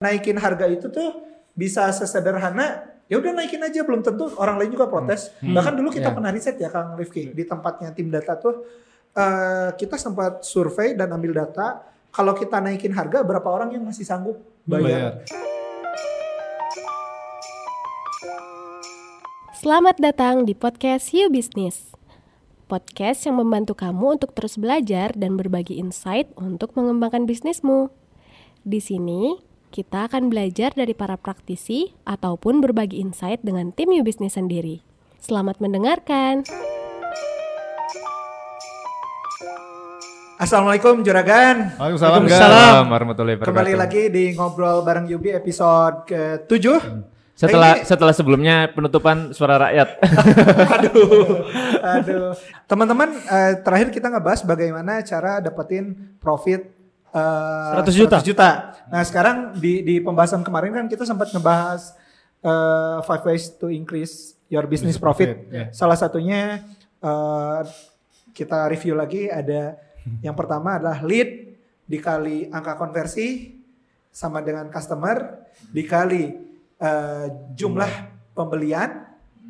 naikin 0.00 0.40
harga 0.40 0.64
itu 0.64 0.88
tuh 0.88 1.28
bisa 1.52 1.92
sesederhana 1.92 2.88
ya 3.04 3.20
udah 3.20 3.36
naikin 3.36 3.60
aja 3.60 3.84
belum 3.84 4.00
tentu 4.00 4.32
orang 4.40 4.56
lain 4.56 4.72
juga 4.72 4.88
protes. 4.88 5.28
Hmm. 5.44 5.52
Bahkan 5.52 5.76
dulu 5.76 5.92
kita 5.92 6.08
Ya. 6.08 6.16
pernah 6.16 6.32
riset 6.32 6.56
ya 6.56 6.72
Kang 6.72 6.96
Rifki 6.96 7.36
di 7.36 7.44
tempatnya 7.44 7.92
tim 7.92 8.08
data 8.08 8.32
tuh 8.40 8.64
eh, 9.12 9.76
kita 9.76 10.00
sempat 10.00 10.40
survei 10.40 10.96
dan 10.96 11.12
ambil 11.12 11.36
data 11.36 11.84
kalau 12.08 12.32
kita 12.32 12.64
naikin 12.64 12.96
harga 12.96 13.20
berapa 13.20 13.44
orang 13.44 13.76
yang 13.76 13.84
masih 13.84 14.08
sanggup 14.08 14.40
bayar. 14.64 15.20
Selamat 19.52 20.00
datang 20.00 20.48
di 20.48 20.56
podcast 20.56 21.12
You 21.12 21.28
Business. 21.28 21.92
Podcast 22.64 23.28
yang 23.28 23.36
membantu 23.36 23.76
kamu 23.76 24.16
untuk 24.16 24.32
terus 24.32 24.56
belajar 24.56 25.12
dan 25.12 25.36
berbagi 25.36 25.76
insight 25.76 26.32
untuk 26.40 26.72
mengembangkan 26.72 27.28
bisnismu. 27.28 27.92
Di 28.64 28.80
sini, 28.80 29.49
kita 29.70 30.10
akan 30.10 30.34
belajar 30.34 30.74
dari 30.74 30.98
para 30.98 31.14
praktisi 31.14 31.94
ataupun 32.02 32.58
berbagi 32.58 32.98
insight 32.98 33.38
dengan 33.46 33.70
tim 33.70 33.94
You 33.94 34.02
Business 34.02 34.34
sendiri. 34.34 34.82
Selamat 35.22 35.62
mendengarkan. 35.62 36.42
Assalamualaikum 40.42 41.06
Juragan. 41.06 41.78
Waalaikumsalam. 41.78 42.26
Waalaikumsalam 42.26 42.84
warahmatullahi 42.90 43.36
wabarakatuh. 43.38 43.54
Kembali 43.54 43.74
lagi 43.78 44.02
di 44.10 44.34
ngobrol 44.34 44.82
bareng 44.82 45.06
Yubi 45.06 45.38
episode 45.38 46.02
ke-7. 46.10 46.66
Setelah 47.38 47.78
Ini- 47.78 47.86
setelah 47.86 48.12
sebelumnya 48.12 48.74
penutupan 48.74 49.30
suara 49.30 49.56
rakyat. 49.56 49.88
aduh, 50.76 51.46
aduh. 51.80 52.32
Teman-teman, 52.66 53.08
eh, 53.16 53.52
terakhir 53.62 53.88
kita 53.94 54.10
ngebahas 54.12 54.44
bagaimana 54.44 55.00
cara 55.06 55.40
dapetin 55.40 56.16
profit 56.20 56.79
eh, 57.14 57.82
100 57.82 58.28
juta. 58.28 58.46
Nah, 58.90 59.02
sekarang 59.06 59.58
di 59.58 59.82
di 59.86 59.94
pembahasan 60.02 60.42
kemarin 60.42 60.74
kan 60.74 60.86
kita 60.90 61.06
sempat 61.06 61.30
ngebahas 61.30 61.94
eh, 62.42 62.98
five 63.06 63.22
ways 63.26 63.50
to 63.58 63.70
increase 63.70 64.34
your 64.50 64.66
business 64.66 64.98
profit. 64.98 65.46
ya. 65.50 65.70
Salah 65.70 65.98
satunya 65.98 66.62
eh, 67.02 67.60
kita 68.34 68.70
review 68.70 68.94
lagi 68.94 69.26
ada 69.26 69.76
yang 70.24 70.34
pertama 70.34 70.80
adalah 70.80 71.02
lead 71.04 71.54
dikali 71.84 72.46
angka 72.48 72.78
konversi 72.78 73.58
sama 74.10 74.42
dengan 74.42 74.70
customer 74.70 75.46
dikali 75.70 76.24
eh, 76.78 77.26
jumlah 77.54 77.92
pembelian 78.32 79.06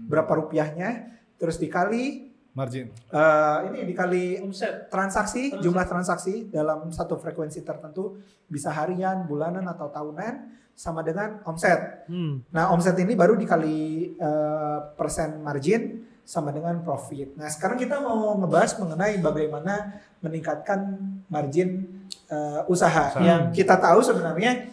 berapa 0.09 0.41
rupiahnya 0.41 1.21
terus 1.37 1.61
dikali 1.61 2.30
Margin. 2.51 2.91
eh, 2.91 3.59
ini 3.71 3.87
dikali 3.95 4.43
transaksi 4.91 5.55
jumlah 5.63 5.87
transaksi 5.87 6.51
dalam 6.51 6.91
satu 6.91 7.15
frekuensi 7.15 7.63
tertentu 7.63 8.19
bisa 8.51 8.75
harian 8.75 9.25
bulanan 9.31 9.63
atau 9.71 9.87
tahunan 9.87 10.59
sama 10.75 11.05
dengan 11.05 11.45
omset 11.45 12.09
Hmm. 12.09 12.43
Nah, 12.51 12.73
omset 12.73 12.97
ini 12.99 13.13
baru 13.15 13.37
dikali 13.37 13.79
eh, 14.17 14.79
persen 14.97 15.39
margin 15.45 16.09
sama 16.25 16.55
dengan 16.55 16.79
profit. 16.87 17.35
Nah, 17.35 17.51
sekarang 17.51 17.75
kita 17.79 17.99
mau 17.99 18.39
ngebahas 18.39 18.79
mengenai 18.79 19.19
bagaimana 19.19 19.99
meningkatkan 20.23 20.99
margin 21.27 21.87
eh, 22.31 22.63
usaha. 22.67 23.15
Yang 23.19 23.63
kita 23.63 23.79
tahu 23.79 24.01
sebenarnya 24.03 24.71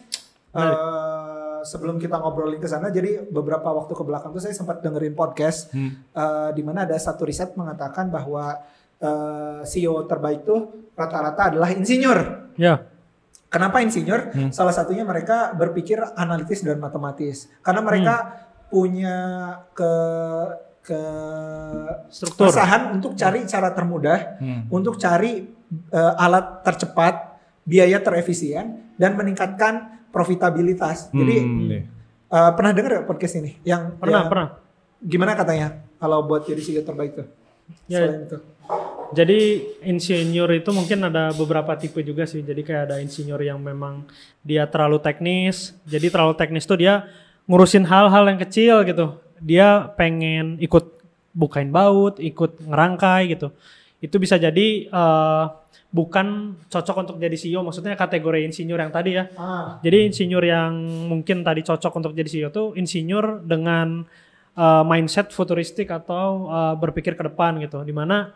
eh, 0.54 1.17
sebelum 1.68 2.00
kita 2.00 2.16
ngobrolin 2.16 2.58
ke 2.58 2.66
sana, 2.66 2.88
jadi 2.88 3.28
beberapa 3.28 3.68
waktu 3.68 3.92
ke 3.92 4.04
belakang 4.04 4.32
tuh 4.32 4.40
saya 4.40 4.56
sempat 4.56 4.80
dengerin 4.80 5.12
podcast 5.12 5.68
Hmm. 5.70 6.00
eh, 6.08 6.50
di 6.56 6.64
mana 6.64 6.88
ada 6.88 6.96
satu 6.96 7.28
riset 7.28 7.52
mengatakan 7.54 8.08
bahwa 8.08 8.56
eh, 8.98 9.62
CEO 9.62 10.08
terbaik 10.08 10.42
tuh 10.42 10.90
rata-rata 10.96 11.54
adalah 11.54 11.70
insinyur. 11.70 12.50
Ya. 12.58 12.82
Kenapa 13.48 13.80
insinyur? 13.80 14.34
Hmm. 14.34 14.50
Salah 14.50 14.74
satunya 14.74 15.06
mereka 15.06 15.54
berpikir 15.54 16.02
analitis 16.16 16.66
dan 16.66 16.80
matematis. 16.80 17.46
Karena 17.62 17.80
mereka 17.80 18.16
punya 18.68 19.18
ke 19.72 19.94
ke 20.82 21.02
Struktur. 22.08 22.48
kesahan 22.50 22.96
untuk 22.96 23.12
cari 23.14 23.44
cara 23.44 23.70
termudah, 23.72 24.40
Hmm. 24.40 24.66
untuk 24.72 24.96
cari 24.96 25.46
eh, 25.92 26.14
alat 26.16 26.64
tercepat, 26.64 27.38
biaya 27.68 28.00
terefisien 28.00 28.96
dan 28.96 29.20
meningkatkan 29.20 29.97
profitabilitas. 30.18 31.14
Jadi 31.14 31.36
Hmm. 31.38 31.70
eh, 32.28 32.52
pernah 32.58 32.74
dengar 32.74 33.06
podcast 33.06 33.38
ini? 33.38 33.62
Yang 33.62 33.94
Pernah, 34.02 34.22
yang- 34.26 34.30
pernah. 34.34 34.50
Gimana 34.98 35.38
katanya 35.38 35.68
kalau 36.02 36.26
buat 36.26 36.42
jadi 36.44 36.58
CEO 36.58 36.82
terbaik 36.82 37.14
tuh? 37.14 37.28
Ya. 37.86 38.02
Selain 38.02 38.26
itu. 38.26 38.38
Jadi 39.08 39.40
insinyur 39.88 40.52
itu 40.52 40.68
mungkin 40.76 41.00
ada 41.00 41.32
beberapa 41.32 41.72
tipe 41.80 42.04
juga 42.04 42.28
sih. 42.28 42.44
Jadi 42.44 42.60
kayak 42.60 42.92
ada 42.92 42.96
insinyur 43.00 43.40
yang 43.40 43.56
memang 43.56 44.04
dia 44.42 44.68
terlalu 44.68 45.00
teknis. 45.00 45.72
Jadi 45.88 46.12
terlalu 46.12 46.36
teknis 46.36 46.68
tuh 46.68 46.76
dia 46.76 47.08
ngurusin 47.48 47.88
hal-hal 47.88 48.28
yang 48.28 48.36
kecil 48.36 48.84
gitu. 48.84 49.16
Dia 49.40 49.88
pengen 49.96 50.60
ikut 50.60 51.00
bukain 51.32 51.72
baut, 51.72 52.20
ikut 52.20 52.60
ngerangkai 52.60 53.32
gitu. 53.32 53.54
Itu 53.98 54.22
bisa 54.22 54.38
jadi 54.38 54.88
eh, 54.88 55.46
bukan 55.92 56.58
cocok 56.68 56.96
untuk 57.08 57.16
jadi 57.18 57.34
CEO. 57.34 57.64
Maksudnya 57.64 57.96
kategori 57.96 58.44
insinyur 58.46 58.80
yang 58.80 58.92
tadi 58.92 59.18
ya. 59.18 59.26
Ah, 59.40 59.80
Jadi 59.82 60.12
insinyur 60.12 60.44
yang 60.44 60.72
mungkin 61.08 61.42
tadi 61.42 61.64
cocok 61.64 61.94
untuk 61.98 62.12
jadi 62.14 62.30
CEO 62.30 62.50
tuh 62.52 62.76
insinyur 62.76 63.48
dengan 63.48 64.04
uh, 64.58 64.84
mindset 64.84 65.32
futuristik 65.32 65.88
atau 65.90 66.52
uh, 66.52 66.76
berpikir 66.76 67.16
ke 67.16 67.24
depan 67.26 67.58
gitu. 67.64 67.82
Di 67.88 67.96
mana 67.96 68.36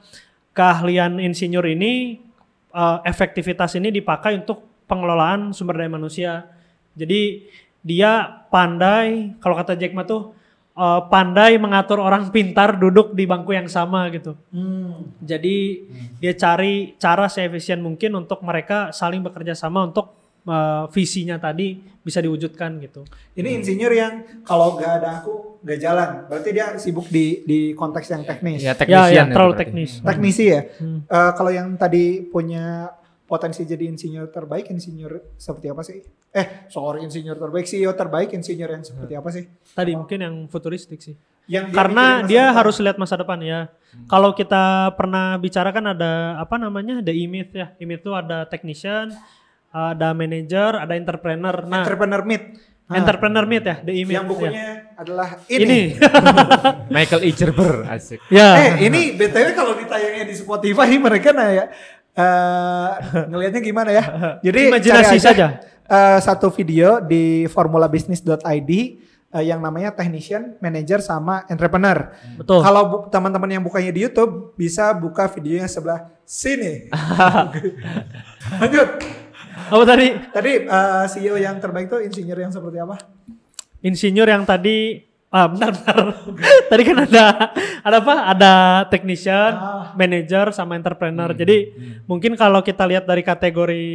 keahlian 0.56 1.20
insinyur 1.20 1.64
ini 1.68 2.24
uh, 2.72 3.04
efektivitas 3.04 3.76
ini 3.76 3.92
dipakai 3.92 4.40
untuk 4.40 4.64
pengelolaan 4.88 5.52
sumber 5.52 5.84
daya 5.84 5.92
manusia. 5.92 6.48
Jadi 6.96 7.48
dia 7.82 8.44
pandai 8.52 9.36
kalau 9.40 9.56
kata 9.58 9.76
Jack 9.76 9.96
Ma 9.96 10.04
tuh 10.04 10.38
uh, 10.76 11.02
pandai 11.08 11.58
mengatur 11.58 12.00
orang 12.00 12.30
pintar 12.30 12.78
duduk 12.80 13.14
di 13.16 13.28
bangku 13.28 13.52
yang 13.56 13.68
sama 13.68 14.08
gitu. 14.14 14.36
hmm. 14.54 15.24
Jadi 15.24 15.88
dia 16.22 16.34
cari 16.36 16.96
cara 16.98 17.28
seefisien 17.28 17.80
mungkin 17.82 18.16
untuk 18.16 18.42
mereka 18.44 18.92
saling 18.96 19.22
bekerja 19.22 19.56
sama 19.58 19.88
untuk 19.88 20.14
uh, 20.46 20.88
visinya 20.90 21.38
tadi 21.38 21.82
bisa 22.02 22.18
diwujudkan 22.18 22.82
gitu. 22.82 23.06
Ini 23.38 23.62
insinyur 23.62 23.94
yang 23.94 24.14
kalau 24.42 24.78
gak 24.78 25.02
ada 25.02 25.22
aku 25.22 25.62
gak 25.62 25.80
jalan. 25.80 26.10
Berarti 26.26 26.50
dia 26.50 26.74
sibuk 26.82 27.06
di 27.14 27.46
di 27.46 27.60
konteks 27.78 28.08
yang 28.10 28.24
teknis. 28.26 28.62
ya 28.66 28.74
Ya, 28.90 29.02
ya 29.10 29.24
itu 29.30 29.34
terlalu 29.38 29.54
berarti. 29.54 29.62
teknis. 29.70 29.92
Teknisi 30.02 30.46
ya. 30.50 30.62
Hmm. 30.82 31.06
Eh, 31.06 31.32
kalau 31.38 31.52
yang 31.54 31.78
tadi 31.78 32.26
punya 32.26 32.90
potensi 33.32 33.64
jadi 33.64 33.88
insinyur 33.88 34.28
terbaik, 34.28 34.68
insinyur 34.68 35.40
seperti 35.40 35.72
apa 35.72 35.82
sih? 35.88 36.04
Eh, 36.36 36.68
sorry 36.68 37.08
insinyur 37.08 37.40
terbaik, 37.40 37.64
CEO 37.64 37.96
terbaik, 37.96 38.36
insinyur 38.36 38.68
yang 38.68 38.84
seperti 38.84 39.14
apa 39.16 39.30
sih? 39.32 39.48
Tadi 39.72 39.96
mungkin 39.96 40.20
yang 40.20 40.36
futuristik 40.52 41.00
sih. 41.00 41.16
Yang 41.48 41.72
Karena 41.72 42.28
dia 42.28 42.52
depan. 42.52 42.58
harus 42.60 42.76
lihat 42.84 43.00
masa 43.00 43.16
depan 43.16 43.40
ya. 43.40 43.72
Kalau 44.12 44.36
kita 44.36 44.92
pernah 45.00 45.40
bicara 45.40 45.72
kan 45.72 45.96
ada 45.96 46.36
apa 46.36 46.60
namanya? 46.60 47.00
The 47.00 47.16
image 47.16 47.56
ya. 47.56 47.72
Image 47.80 48.04
itu 48.04 48.12
ada 48.12 48.44
technician, 48.52 49.16
ada 49.72 50.12
manager, 50.12 50.76
ada 50.76 50.92
entrepreneur. 51.00 51.56
Nah, 51.64 51.88
entrepreneur 51.88 52.22
meet. 52.28 52.44
Ah, 52.92 53.00
entrepreneur 53.00 53.48
meet 53.48 53.64
ya, 53.64 53.76
the 53.88 53.96
image. 54.04 54.16
yang 54.20 54.28
bukunya 54.28 54.52
ya. 54.52 55.00
adalah 55.00 55.40
Ini. 55.48 55.64
ini. 55.64 55.82
Michael 56.96 57.24
Icherber 57.24 57.88
asik. 57.88 58.20
ya. 58.28 58.76
Eh, 58.76 58.92
ini 58.92 59.16
BTW 59.16 59.56
kalau 59.56 59.80
ditayangnya 59.80 60.28
di 60.28 60.36
Spotify 60.36 61.00
mereka 61.00 61.32
nanya 61.32 61.72
eh 62.12 62.90
ngelihatnya 63.28 63.62
gimana 63.64 63.90
ya? 63.92 64.04
Jadi 64.46 64.68
Imajinasi 64.68 65.16
aja, 65.18 65.32
saja. 65.32 65.48
eh, 65.88 66.20
satu 66.20 66.52
video 66.52 67.00
di 67.00 67.48
formulabisnis.id 67.48 68.72
eh, 69.32 69.44
yang 69.48 69.64
namanya 69.64 69.96
technician, 69.96 70.60
manager 70.60 71.00
sama 71.00 71.48
entrepreneur. 71.48 72.12
Betul. 72.36 72.60
Kalau 72.62 73.08
teman-teman 73.08 73.48
yang 73.48 73.64
bukanya 73.64 73.92
di 73.96 74.04
YouTube 74.04 74.52
bisa 74.56 74.92
buka 74.92 75.32
videonya 75.32 75.72
sebelah 75.72 76.12
sini. 76.28 76.92
Lanjut. 78.62 78.90
Apa 79.72 79.84
tadi? 79.88 80.08
Tadi 80.32 80.52
eh, 80.68 81.06
CEO 81.08 81.36
yang 81.40 81.60
terbaik 81.60 81.88
itu 81.88 81.98
insinyur 82.04 82.40
yang 82.40 82.52
seperti 82.52 82.80
apa? 82.80 82.98
insinyur 83.82 84.30
yang 84.30 84.46
tadi 84.46 85.10
ah 85.32 85.48
bentar 85.48 85.72
bentar. 85.72 85.98
Tadi 86.70 86.84
kan 86.84 86.98
ada 87.08 87.26
ada 87.82 87.98
apa? 88.04 88.16
Ada 88.36 88.54
technician 88.92 89.52
Ah. 89.56 89.96
manager 89.96 90.52
sama 90.52 90.76
entrepreneur. 90.76 91.32
Jadi 91.32 91.72
mungkin 92.04 92.36
kalau 92.36 92.60
kita 92.60 92.84
lihat 92.84 93.08
dari 93.08 93.24
kategori 93.24 93.86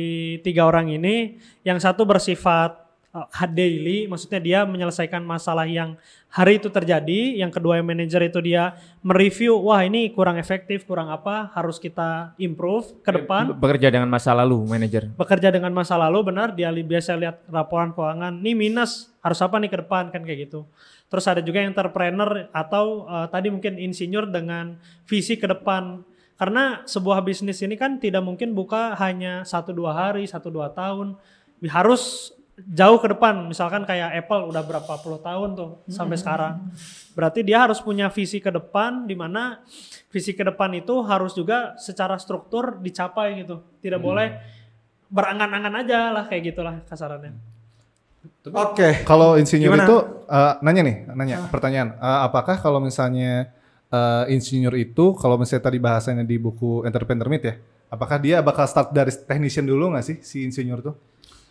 tiga 0.41 0.65
orang 0.65 0.89
ini 0.89 1.37
yang 1.61 1.77
satu 1.77 2.09
bersifat 2.09 2.73
uh, 3.13 3.29
daily 3.49 4.09
maksudnya 4.09 4.41
dia 4.41 4.61
menyelesaikan 4.65 5.21
masalah 5.21 5.65
yang 5.65 5.97
hari 6.29 6.61
itu 6.61 6.69
terjadi 6.69 7.41
yang 7.41 7.49
kedua 7.49 7.81
yang 7.81 7.87
manager 7.89 8.21
itu 8.21 8.41
dia 8.45 8.77
mereview 9.01 9.57
wah 9.57 9.81
ini 9.81 10.13
kurang 10.13 10.37
efektif 10.37 10.85
kurang 10.85 11.09
apa 11.09 11.49
harus 11.53 11.81
kita 11.81 12.33
improve 12.37 12.97
ke 13.01 13.13
depan. 13.13 13.57
Bekerja 13.57 13.89
dengan 13.89 14.09
masa 14.09 14.37
lalu 14.37 14.65
manajer. 14.69 15.09
bekerja 15.17 15.49
dengan 15.49 15.73
masa 15.73 15.97
lalu 15.97 16.33
benar 16.33 16.53
dia 16.53 16.73
biasa 16.73 17.17
lihat 17.17 17.37
laporan 17.49 17.93
keuangan 17.93 18.37
nih 18.41 18.53
minus 18.57 19.13
harus 19.25 19.41
apa 19.41 19.57
nih 19.61 19.69
ke 19.73 19.79
depan? 19.85 20.09
Kan 20.13 20.25
kayak 20.25 20.49
gitu 20.49 20.65
terus 21.07 21.27
ada 21.31 21.39
juga 21.43 21.63
yang 21.63 21.73
entrepreneur 21.73 22.51
atau 22.51 23.07
eh, 23.07 23.27
tadi 23.31 23.49
mungkin 23.51 23.79
insinyur 23.79 24.31
dengan 24.31 24.79
visi 25.07 25.39
ke 25.39 25.47
depan. 25.47 26.03
Karena 26.37 26.85
sebuah 26.85 27.25
bisnis 27.25 27.65
ini 27.65 27.81
kan 27.81 27.97
tidak 27.97 28.21
mungkin 28.21 28.53
buka 28.53 28.93
hanya 29.01 29.41
satu 29.49 29.73
dua 29.73 29.97
hari 29.97 30.29
satu 30.29 30.53
dua 30.53 30.69
tahun. 30.69 31.17
Harus 31.65 32.37
jauh 32.61 33.01
ke 33.01 33.09
depan. 33.09 33.49
Misalkan 33.49 33.89
kayak 33.89 34.13
Apple 34.21 34.53
udah 34.53 34.61
berapa 34.61 35.01
puluh 35.01 35.17
tahun 35.17 35.57
tuh 35.57 35.81
sampai 35.89 36.21
sekarang. 36.21 36.69
Berarti 37.17 37.41
dia 37.41 37.65
harus 37.65 37.81
punya 37.81 38.13
visi 38.13 38.37
ke 38.45 38.53
depan 38.53 39.09
di 39.09 39.17
mana 39.17 39.65
visi 40.13 40.37
ke 40.37 40.45
depan 40.45 40.77
itu 40.77 41.01
harus 41.09 41.33
juga 41.33 41.73
secara 41.81 42.21
struktur 42.21 42.85
dicapai 42.85 43.41
gitu. 43.41 43.65
Tidak 43.81 43.97
boleh 43.97 44.37
berangan-angan 45.09 45.75
aja 45.87 46.11
lah 46.13 46.25
kayak 46.27 46.53
gitulah 46.53 46.83
kasarannya 46.85 47.56
Oke. 48.47 49.03
Kalau 49.05 49.35
insinyur 49.37 49.75
Gimana? 49.75 49.85
itu 49.87 49.97
eh, 50.27 50.53
nanya 50.63 50.83
nih, 50.83 50.97
nanya 51.13 51.37
pertanyaan. 51.49 51.97
Eh, 51.97 52.21
apakah 52.27 52.57
kalau 52.59 52.79
misalnya 52.79 53.51
eh, 53.89 54.25
insinyur 54.35 54.75
itu 54.75 55.15
kalau 55.17 55.39
misalnya 55.39 55.65
tadi 55.67 55.79
bahasanya 55.79 56.25
di 56.27 56.37
buku 56.37 56.85
Entrepreneur 56.85 57.27
Meet 57.27 57.45
ya, 57.45 57.55
apakah 57.89 58.17
dia 58.19 58.43
bakal 58.43 58.67
start 58.67 58.91
dari 58.91 59.11
technician 59.15 59.67
dulu 59.67 59.95
nggak 59.95 60.05
sih 60.05 60.17
si 60.23 60.43
insinyur 60.43 60.81
tuh? 60.83 60.95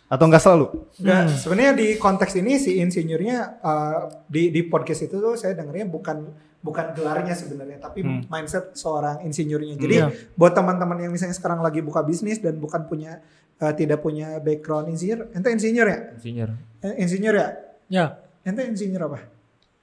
Atau 0.06 0.30
nggak 0.30 0.38
selalu? 0.38 0.66
Nggak, 1.02 1.22
sebenarnya 1.34 1.72
di 1.74 1.88
konteks 1.98 2.38
ini 2.38 2.62
si 2.62 2.78
insinyurnya 2.78 3.58
uh, 3.58 3.98
di 4.30 4.54
di 4.54 4.62
podcast 4.62 5.10
itu 5.10 5.18
tuh 5.18 5.34
saya 5.34 5.58
dengarnya 5.58 5.90
bukan 5.90 6.30
bukan 6.62 6.94
gelarnya 6.98 7.34
sebenarnya 7.34 7.78
tapi 7.78 8.02
mindset 8.26 8.74
seorang 8.74 9.22
insinyurnya. 9.22 9.74
Jadi 9.78 9.96
Iya. 10.02 10.10
buat 10.34 10.54
teman-teman 10.54 10.98
yang 10.98 11.10
misalnya 11.14 11.34
sekarang 11.34 11.62
lagi 11.62 11.78
buka 11.82 12.02
bisnis 12.06 12.38
dan 12.38 12.58
bukan 12.58 12.86
punya 12.86 13.22
uh, 13.58 13.72
tidak 13.72 13.98
punya 14.00 14.36
background 14.38 14.90
insinyur, 14.90 15.32
ente 15.32 15.48
insinyur 15.48 15.86
ya? 15.86 15.98
Insinyur. 16.16 16.50
Eh, 16.82 16.94
insinyur 17.02 17.34
ya? 17.34 17.48
ya 17.88 18.06
Ente 18.42 18.62
insinyur 18.62 19.02
apa? 19.10 19.18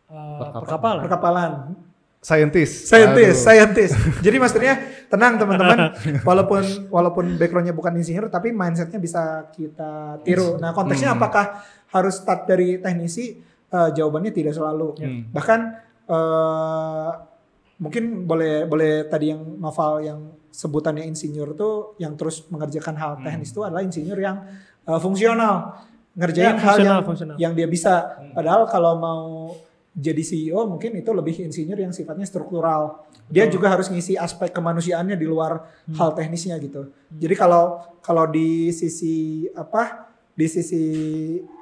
eh, 0.08 0.52
perkapalan 0.62 1.02
Perkapalan. 1.04 1.52
Scientist. 2.24 2.88
Scientist, 2.88 3.44
Aduh. 3.44 3.46
scientist. 3.52 3.94
Jadi 4.24 4.38
maksudnya 4.40 4.74
tenang 5.12 5.36
teman-teman, 5.36 5.92
walaupun 6.24 6.88
walaupun 6.88 7.36
backgroundnya 7.36 7.76
bukan 7.76 8.00
insinyur, 8.00 8.32
tapi 8.32 8.56
mindsetnya 8.56 8.96
bisa 8.96 9.52
kita 9.52 10.24
tiru. 10.24 10.56
Nah 10.56 10.72
konteksnya 10.72 11.12
apakah 11.20 11.60
harus 11.92 12.24
start 12.24 12.48
dari 12.48 12.80
teknisi? 12.80 13.44
Eh, 13.68 13.90
jawabannya 13.92 14.32
tidak 14.32 14.56
selalu. 14.56 14.96
Bahkan 15.36 15.60
eh, 16.08 17.10
mungkin 17.84 18.24
boleh 18.24 18.64
boleh 18.64 18.92
tadi 19.12 19.36
yang 19.36 19.44
novel 19.60 19.92
yang 20.00 20.20
sebutannya 20.54 21.04
insinyur 21.04 21.52
tuh 21.54 22.00
yang 22.00 22.16
terus 22.16 22.46
mengerjakan 22.48 22.96
hal 22.96 23.12
teknis 23.20 23.52
itu 23.52 23.60
adalah 23.66 23.84
insinyur 23.84 24.16
yang 24.16 24.38
eh, 24.88 25.00
fungsional, 25.02 25.76
ngerjain 26.16 26.56
Ya, 26.56 26.62
hal 26.62 26.78
yang 26.80 27.04
fungsional. 27.04 27.36
yang 27.36 27.52
dia 27.52 27.68
bisa. 27.68 27.94
Padahal 28.32 28.70
kalau 28.70 28.94
mau 28.96 29.24
jadi 29.94 30.26
CEO 30.26 30.66
mungkin 30.66 30.94
itu 30.98 31.10
lebih 31.14 31.38
insinyur 31.44 31.78
yang 31.78 31.94
sifatnya 31.94 32.26
struktural. 32.26 33.06
Dia 33.30 33.46
juga 33.46 33.70
harus 33.70 33.90
ngisi 33.90 34.14
aspek 34.18 34.50
kemanusiaannya 34.50 35.18
di 35.18 35.26
luar 35.26 35.66
hal 35.98 36.14
teknisnya 36.14 36.58
gitu. 36.62 36.90
Jadi 37.10 37.34
kalau 37.34 37.82
kalau 38.02 38.26
di 38.30 38.70
sisi 38.74 39.46
apa 39.54 40.10
di 40.34 40.50
sisi 40.50 40.84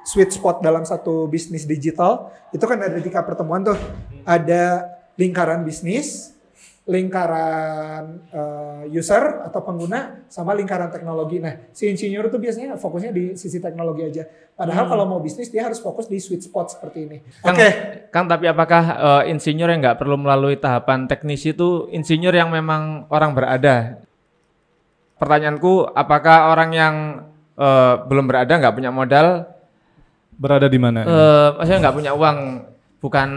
sweet 0.04 0.32
spot 0.32 0.64
dalam 0.64 0.84
satu 0.84 1.28
bisnis 1.28 1.68
digital 1.68 2.32
itu 2.52 2.64
kan 2.64 2.80
ada 2.80 2.96
tiga 3.00 3.20
pertemuan 3.24 3.60
tuh. 3.64 3.76
Ada 4.24 4.84
lingkaran 5.16 5.62
bisnis, 5.62 6.32
lingkaran 6.82 8.26
eh, 8.34 8.82
user 8.90 9.46
atau 9.46 9.60
pengguna 9.62 10.26
sama 10.26 10.50
lingkaran 10.52 10.90
teknologi. 10.90 11.38
Nah, 11.38 11.70
si 11.70 11.86
insinyur 11.86 12.26
tuh 12.26 12.42
biasanya 12.42 12.74
fokusnya 12.74 13.14
di 13.14 13.24
sisi 13.38 13.62
teknologi 13.62 14.02
aja. 14.02 14.26
Padahal 14.52 14.84
kalau 14.90 15.04
mau 15.08 15.20
bisnis 15.22 15.48
dia 15.48 15.64
harus 15.64 15.78
fokus 15.80 16.10
di 16.10 16.18
sweet 16.18 16.42
spot 16.44 16.74
seperti 16.76 16.98
ini. 17.08 17.18
Oke. 17.46 17.56
Kang, 17.56 17.56
Kang, 18.10 18.26
tapi 18.26 18.50
apakah 18.50 18.82
eh, 19.24 19.32
insinyur 19.32 19.70
yang 19.70 19.80
nggak 19.80 19.98
perlu 20.02 20.18
melalui 20.18 20.58
tahapan 20.58 21.06
teknis 21.06 21.46
itu 21.46 21.86
insinyur 21.88 22.34
yang 22.34 22.50
memang 22.50 23.06
orang 23.08 23.30
berada? 23.32 24.02
Pertanyaanku, 25.22 25.86
apakah 25.94 26.50
orang 26.50 26.70
yang 26.74 26.94
eh, 27.54 27.94
belum 28.10 28.26
berada 28.26 28.58
nggak 28.58 28.74
punya 28.74 28.90
modal, 28.90 29.46
Berada 30.32 30.66
di 30.66 30.80
mana? 30.80 31.06
eh 31.06 31.48
maksudnya 31.54 31.80
nggak 31.86 31.96
punya 32.02 32.12
uang, 32.18 32.38
bukan 32.98 33.28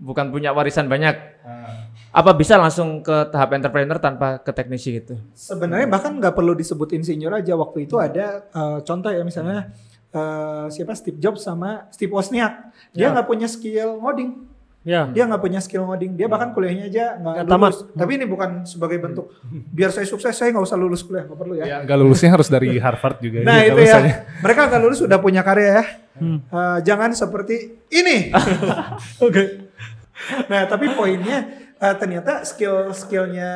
bukan 0.00 0.32
punya 0.32 0.50
warisan 0.50 0.88
banyak, 0.88 1.12
apa 2.10 2.30
bisa 2.32 2.56
langsung 2.56 3.00
ke 3.00 3.30
tahap 3.30 3.52
entrepreneur 3.52 4.00
tanpa 4.00 4.40
ke 4.40 4.50
teknisi 4.50 4.98
gitu? 4.98 5.14
Sebenarnya 5.30 5.86
bahkan 5.86 6.16
nggak 6.16 6.34
perlu 6.34 6.56
disebut 6.56 6.90
insinyur 6.90 7.30
aja. 7.30 7.54
Waktu 7.54 7.84
itu 7.84 8.00
ada 8.00 8.48
eh, 8.48 8.78
contoh 8.82 9.12
ya 9.12 9.22
misalnya 9.22 9.70
eh, 10.10 10.66
siapa 10.68 10.96
Steve 10.96 11.22
Jobs 11.22 11.44
sama 11.44 11.86
Steve 11.92 12.10
Wozniak. 12.10 12.72
Dia 12.90 13.14
nggak 13.14 13.28
punya 13.28 13.46
skill 13.46 14.00
ngoding. 14.00 14.50
ya 14.80 15.12
Dia 15.12 15.28
nggak 15.28 15.38
punya 15.38 15.60
skill 15.60 15.84
ngoding. 15.84 16.16
Dia 16.16 16.26
bahkan 16.26 16.50
kuliahnya 16.50 16.88
aja 16.88 17.04
nggak 17.14 17.34
Nggak 17.36 17.46
tamat. 17.46 17.70
lulus. 17.70 17.80
Tapi 17.94 18.10
ini 18.16 18.24
bukan 18.26 18.50
sebagai 18.66 18.98
bentuk 18.98 19.26
biar 19.70 19.92
saya 19.92 20.08
sukses 20.08 20.32
saya 20.32 20.50
nggak 20.50 20.66
usah 20.66 20.80
lulus 20.80 21.06
kuliah 21.06 21.28
nggak 21.28 21.38
perlu 21.38 21.54
ya. 21.54 21.64
Ya, 21.68 21.76
nggak 21.84 21.98
lulusnya 22.00 22.34
harus 22.34 22.48
dari 22.48 22.74
Harvard 22.74 23.22
juga. 23.22 23.44
Nah 23.44 23.60
ya, 23.60 23.70
itu 23.70 23.80
ya, 23.86 24.24
mereka 24.40 24.66
nggak 24.66 24.80
lulus 24.82 24.98
sudah 24.98 25.20
punya 25.22 25.46
karya 25.46 25.68
ya. 25.78 25.84
Eh, 26.18 26.78
jangan 26.82 27.14
seperti 27.14 27.78
ini. 27.92 28.34
Oke. 29.30 29.69
Nah 30.52 30.68
tapi 30.68 30.92
poinnya 30.92 31.48
eh, 31.80 31.94
ternyata 31.96 32.44
skill 32.44 32.92
skillnya 32.92 33.50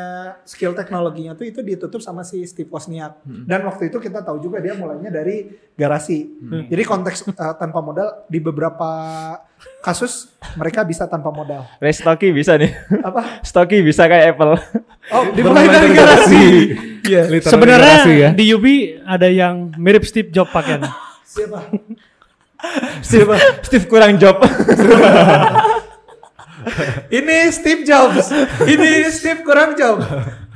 skill 0.49 0.73
teknologinya 0.73 1.37
tuh 1.37 1.45
itu 1.45 1.61
ditutup 1.61 2.01
sama 2.01 2.25
si 2.25 2.41
Steve 2.49 2.73
Wozniak. 2.73 3.21
Dan 3.25 3.69
waktu 3.69 3.93
itu 3.93 4.01
kita 4.01 4.25
tahu 4.25 4.41
juga 4.41 4.65
dia 4.65 4.73
mulainya 4.73 5.13
dari 5.13 5.53
garasi. 5.77 6.41
Jadi 6.73 6.83
konteks 6.83 7.29
eh, 7.29 7.55
tanpa 7.61 7.85
modal 7.85 8.25
di 8.27 8.41
beberapa 8.41 8.89
kasus 9.85 10.33
mereka 10.57 10.85
bisa 10.85 11.05
tanpa 11.05 11.29
modal. 11.29 11.69
Restoki 11.81 12.33
bisa 12.33 12.57
nih, 12.57 12.73
Apa? 13.05 13.45
Stoki 13.45 13.85
bisa 13.85 14.09
kayak 14.09 14.37
Apple. 14.37 14.57
Oh 15.13 15.23
dimulai 15.37 15.69
dari 15.69 15.89
garasi. 15.93 16.45
Iya. 17.05 17.29
Literally 17.29 17.53
sebenarnya 17.53 17.97
generasi 18.01 18.13
ya. 18.17 18.31
di 18.33 18.45
Ubi 18.57 18.97
ada 19.05 19.29
yang 19.29 19.77
mirip 19.77 20.09
Steve 20.09 20.33
Jobs 20.33 20.49
pakaian 20.49 20.89
Siapa? 21.29 21.61
Steve, 23.05 23.37
Steve 23.61 23.87
kurang 23.93 24.17
job. 24.17 24.41
Ini 27.11 27.37
Steve 27.49 27.83
Jobs. 27.83 28.31
Ini 28.65 29.09
Steve 29.09 29.41
kurang 29.41 29.75
job. 29.75 30.01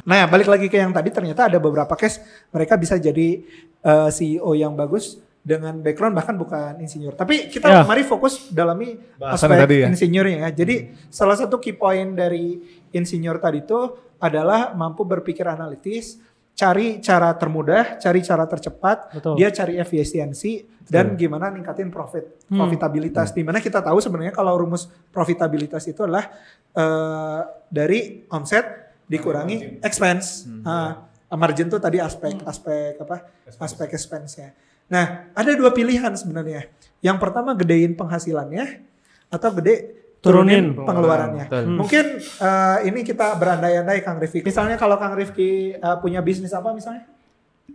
Nah, 0.02 0.24
balik 0.24 0.48
lagi 0.48 0.66
ke 0.66 0.76
yang 0.76 0.90
tadi 0.90 1.12
ternyata 1.12 1.46
ada 1.46 1.58
beberapa 1.58 1.92
case 1.92 2.18
mereka 2.48 2.74
bisa 2.74 2.96
jadi 2.96 3.44
eh, 3.78 4.08
CEO 4.08 4.52
yang 4.52 4.72
bagus 4.72 5.16
dengan 5.38 5.80
background 5.80 6.12
bahkan 6.12 6.34
bukan 6.34 6.76
insinyur. 6.78 7.12
Tapi 7.12 7.48
kita 7.48 7.68
Ya. 7.68 7.80
mari 7.82 8.04
fokus 8.04 8.48
dalami 8.48 8.96
Bahasan 9.16 9.48
aspek 9.48 9.58
tadi 9.64 9.76
ya. 9.80 9.86
insinyurnya 9.88 10.38
ya. 10.44 10.50
Jadi 10.54 10.76
salah 11.08 11.36
satu 11.36 11.56
key 11.56 11.72
point 11.72 12.12
dari 12.12 12.56
insinyur 12.90 13.36
tadi 13.36 13.60
itu 13.60 13.80
adalah 14.18 14.74
mampu 14.74 15.06
berpikir 15.06 15.46
analitis, 15.46 16.18
cari 16.58 16.98
cara 16.98 17.30
termudah, 17.38 18.02
cari 18.02 18.18
cara 18.18 18.42
tercepat, 18.50 19.14
Betul. 19.14 19.38
dia 19.38 19.54
cari 19.54 19.78
efisiensi 19.78 20.66
dan 20.90 21.14
gimana 21.14 21.54
ningkatin 21.54 21.86
profit, 21.86 22.50
Hmm. 22.50 22.58
profitabilitas. 22.58 23.30
Di 23.30 23.46
mana 23.46 23.62
kita 23.62 23.78
tahu 23.78 24.02
sebenarnya 24.02 24.34
kalau 24.34 24.58
rumus 24.58 24.90
profitabilitas 25.14 25.86
itu 25.86 26.02
adalah 26.02 26.26
eh, 26.74 27.40
dari 27.70 28.26
omset 28.30 28.90
dikurangi 29.06 29.80
expense. 29.82 30.46
Ah, 30.62 31.06
margin 31.34 31.66
tuh 31.66 31.80
tadi 31.80 31.98
aspek 31.98 32.38
aspek 32.44 32.98
apa? 33.02 33.24
Aspek 33.58 33.94
expense-nya. 33.94 34.52
Nah, 34.88 35.32
ada 35.34 35.50
dua 35.58 35.72
pilihan 35.74 36.12
sebenarnya. 36.14 36.68
Yang 37.04 37.18
pertama 37.18 37.52
gedein 37.56 37.98
penghasilannya 37.98 38.84
atau 39.28 39.50
gede 39.58 39.74
turunin 40.18 40.74
Turunin. 40.74 40.86
pengeluarannya. 40.86 41.44
Betul. 41.46 41.64
Mungkin 41.78 42.04
eh, 42.20 42.78
ini 42.84 43.00
kita 43.02 43.34
berandai-andai 43.34 44.02
Kang 44.02 44.18
Rifki. 44.18 44.42
Misalnya 44.42 44.74
kalau 44.74 44.96
Kang 44.96 45.14
Rifki 45.14 45.72
eh, 45.72 45.96
punya 45.98 46.18
bisnis 46.20 46.50
apa 46.50 46.70
misalnya? 46.70 47.06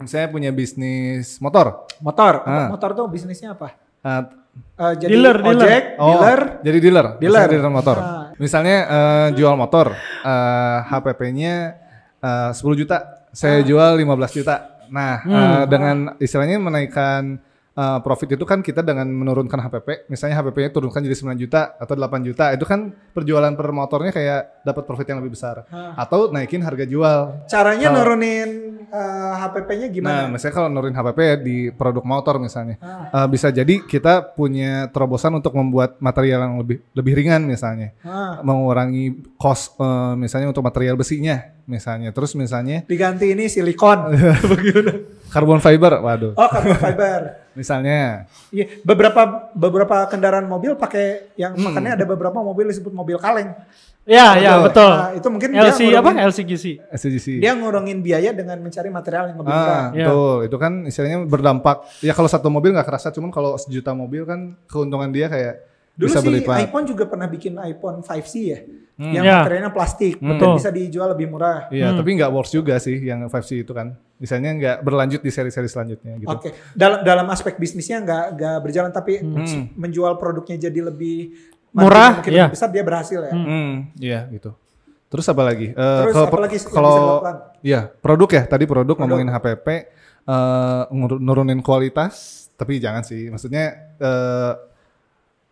Saya 0.03 0.25
punya 0.27 0.49
bisnis 0.49 1.37
motor. 1.37 1.85
Motor. 1.99 2.33
Ah. 2.43 2.67
Motor 2.67 2.89
tuh 2.93 3.05
bisnisnya 3.07 3.53
apa? 3.53 3.75
Ah, 4.01 4.27
Eh, 4.53 4.93
jadi 5.01 5.09
Dealer, 5.09 5.37
dealer. 5.41 5.57
ojek, 5.57 5.83
oh, 5.97 6.07
dealer. 6.13 6.39
Jadi 6.61 6.77
dealer. 6.77 7.05
Dealer. 7.17 7.47
Dealer 7.49 7.71
motor. 7.73 7.97
Ah. 7.97 8.29
Misalnya 8.37 8.77
eh, 8.85 9.27
jual 9.33 9.57
motor, 9.57 9.97
eh, 10.21 10.77
HPP-nya 10.85 11.53
eh, 12.21 12.49
10 12.53 12.61
juta, 12.77 13.25
saya 13.33 13.59
Ah. 13.59 13.65
jual 13.65 13.97
15 13.97 14.29
juta. 14.29 14.55
Nah, 14.93 15.25
Hmm. 15.25 15.33
eh, 15.33 15.63
dengan 15.65 15.97
istilahnya 16.21 16.61
menaikkan 16.61 17.41
eh, 17.73 17.99
profit 17.99 18.29
itu 18.33 18.45
kan 18.45 18.59
kita 18.59 18.81
dengan 18.81 19.05
menurunkan 19.05 19.57
HPP, 19.59 20.05
misalnya 20.07 20.39
HPP-nya 20.39 20.69
turunkan 20.69 21.01
jadi 21.01 21.15
9 21.15 21.33
juta 21.37 21.73
atau 21.75 21.93
8 21.93 22.21
juta, 22.21 22.53
itu 22.53 22.63
kan 22.63 22.79
perjualan 23.11 23.53
per 23.53 23.67
motornya 23.69 24.09
kayak 24.09 24.41
dapat 24.61 24.83
profit 24.85 25.07
yang 25.09 25.19
lebih 25.19 25.33
besar. 25.33 25.65
Ah. 25.67 25.97
Atau 25.97 26.29
naikin 26.29 26.61
harga 26.61 26.85
jual. 26.85 27.49
Caranya 27.49 27.89
Kalau- 27.89 27.97
nurunin 28.05 28.49
eh, 28.87 29.33
HPP-nya 29.35 29.87
Nah, 29.89 29.93
gimana? 29.93 30.21
misalnya 30.29 30.53
kalau 30.53 30.69
nurunin 30.69 30.93
HPP 30.93 31.19
di 31.41 31.57
produk 31.69 32.05
motor 32.05 32.37
misalnya. 32.37 32.77
Eh, 33.09 33.27
bisa 33.27 33.49
jadi 33.49 33.81
kita 33.81 34.33
punya 34.33 34.85
terobosan 34.87 35.33
untuk 35.33 35.53
membuat 35.53 35.97
material 35.97 36.45
yang 36.45 36.55
lebih 36.61 36.77
lebih 36.93 37.13
ringan 37.17 37.41
misalnya, 37.43 37.89
Ah, 38.05 38.37
mengurangi 38.41 39.33
cost 39.35 39.73
eh, 39.75 40.13
misalnya 40.13 40.53
untuk 40.53 40.61
material 40.61 40.93
besinya 40.93 41.41
misalnya. 41.65 42.13
Terus 42.13 42.37
misalnya 42.37 42.85
diganti 42.85 43.33
ini 43.33 43.49
silikon. 43.49 44.13
Carbon 45.33 45.57
fiber, 45.57 45.97
waduh. 45.97 46.31
Oh, 46.33 46.47
carbon 46.47 46.77
fiber. 46.77 47.19
Misalnya, 47.59 48.29
Iya, 48.49 48.65
beberapa 48.81 49.49
beberapa 49.51 50.05
kendaraan 50.05 50.45
mobil 50.45 50.73
pakai 50.73 51.33
yang 51.35 51.53
Hmm. 51.53 51.65
makanya 51.67 51.97
ada 51.97 52.05
beberapa 52.05 52.37
mobil 52.37 52.69
disebut 52.69 52.89
mobil 52.89 53.17
kaleng. 53.17 53.53
Ya, 54.03 54.35
ya 54.35 54.59
betul. 54.59 54.83
Nah, 54.85 55.15
itu 55.15 55.27
mungkin 55.27 55.49
dia 55.49 55.63
LC 55.65 55.89
apa? 55.89 56.11
ngurangin- 56.11 56.27
LCGC. 56.27 56.65
SDGC. 56.91 57.27
Dia 57.39 57.55
ngurangin 57.55 57.99
biaya 57.99 58.29
dengan 58.29 58.59
mencari 58.59 58.91
material 58.91 59.31
yang 59.31 59.37
lebih 59.39 59.49
murah. 59.49 59.63
Ah, 59.63 59.85
Iya. 59.89 60.05
betul. 60.05 60.35
Itu 60.43 60.57
kan 60.59 60.73
istilahnya 60.83 61.17
berdampak. 61.23 61.75
Ya 61.99 62.11
kalau 62.11 62.27
satu 62.27 62.47
mobil 62.47 62.75
nggak 62.75 62.83
kerasa, 62.85 63.09
cuman 63.09 63.31
kalau 63.31 63.55
sejuta 63.55 63.91
mobil 63.91 64.21
kan 64.23 64.59
keuntungan 64.67 65.07
dia 65.07 65.25
kayak 65.27 65.55
Dulu 65.93 66.09
bisa 66.09 66.19
sih 66.19 66.29
iPhone 66.59 66.85
juga 66.85 67.05
pernah 67.05 67.27
bikin 67.27 67.53
iPhone 67.55 68.01
5C 68.01 68.33
ya, 68.43 68.59
Hmm. 68.93 69.13
yang 69.13 69.23
Ya. 69.23 69.35
materialnya 69.39 69.69
plastik, 69.69 70.17
Hmm. 70.17 70.25
dan 70.25 70.35
Betul. 70.35 70.53
bisa 70.57 70.69
dijual 70.69 71.07
lebih 71.13 71.27
murah. 71.29 71.69
Iya, 71.69 71.93
Hmm. 71.93 71.97
tapi 72.01 72.09
nggak 72.13 72.31
works 72.33 72.49
juga 72.51 72.75
sih 72.77 72.97
yang 72.99 73.21
5C 73.23 73.61
itu 73.61 73.71
kan. 73.71 73.93
Misalnya 74.23 74.55
nggak 74.55 74.77
berlanjut 74.81 75.19
di 75.19 75.27
seri-seri 75.27 75.67
selanjutnya 75.67 76.15
gitu. 76.15 76.31
Oke, 76.31 76.55
dalam 76.71 77.03
dalam 77.03 77.27
aspek 77.27 77.59
bisnisnya 77.59 77.99
nggak 77.99 78.25
nggak 78.33 78.57
berjalan, 78.63 78.87
tapi 78.89 79.19
Hmm. 79.19 79.75
menjual 79.75 80.15
produknya 80.15 80.55
jadi 80.63 80.79
lebih 80.87 81.35
Murah, 81.73 82.21
mungkin 82.21 82.31
iya. 82.31 82.47
lebih 82.47 82.55
besar 82.55 82.69
dia 82.69 82.83
berhasil 82.85 83.19
ya. 83.19 83.33
Hmm, 83.33 83.91
iya 83.97 84.29
gitu. 84.29 84.55
Terus 85.09 85.25
apa 85.27 85.41
lagi? 85.43 85.67
Eh, 85.69 85.75
Terus 85.75 86.13
kalau 86.15 86.25
apa 86.25 86.39
lagi 86.39 86.57
kalau 86.63 86.95
iya 87.59 87.81
produk 87.89 88.29
ya 88.31 88.43
tadi 88.47 88.63
produk, 88.63 88.93
Produk. 88.93 88.97
ngomongin 89.03 89.27
HPP, 89.27 89.67
eh, 89.67 89.83
ngur- 90.87 91.19
nurunin 91.19 91.59
kualitas, 91.59 92.13
tapi 92.55 92.77
jangan 92.77 93.03
sih. 93.03 93.27
Maksudnya 93.27 93.65
eh, 93.99 94.53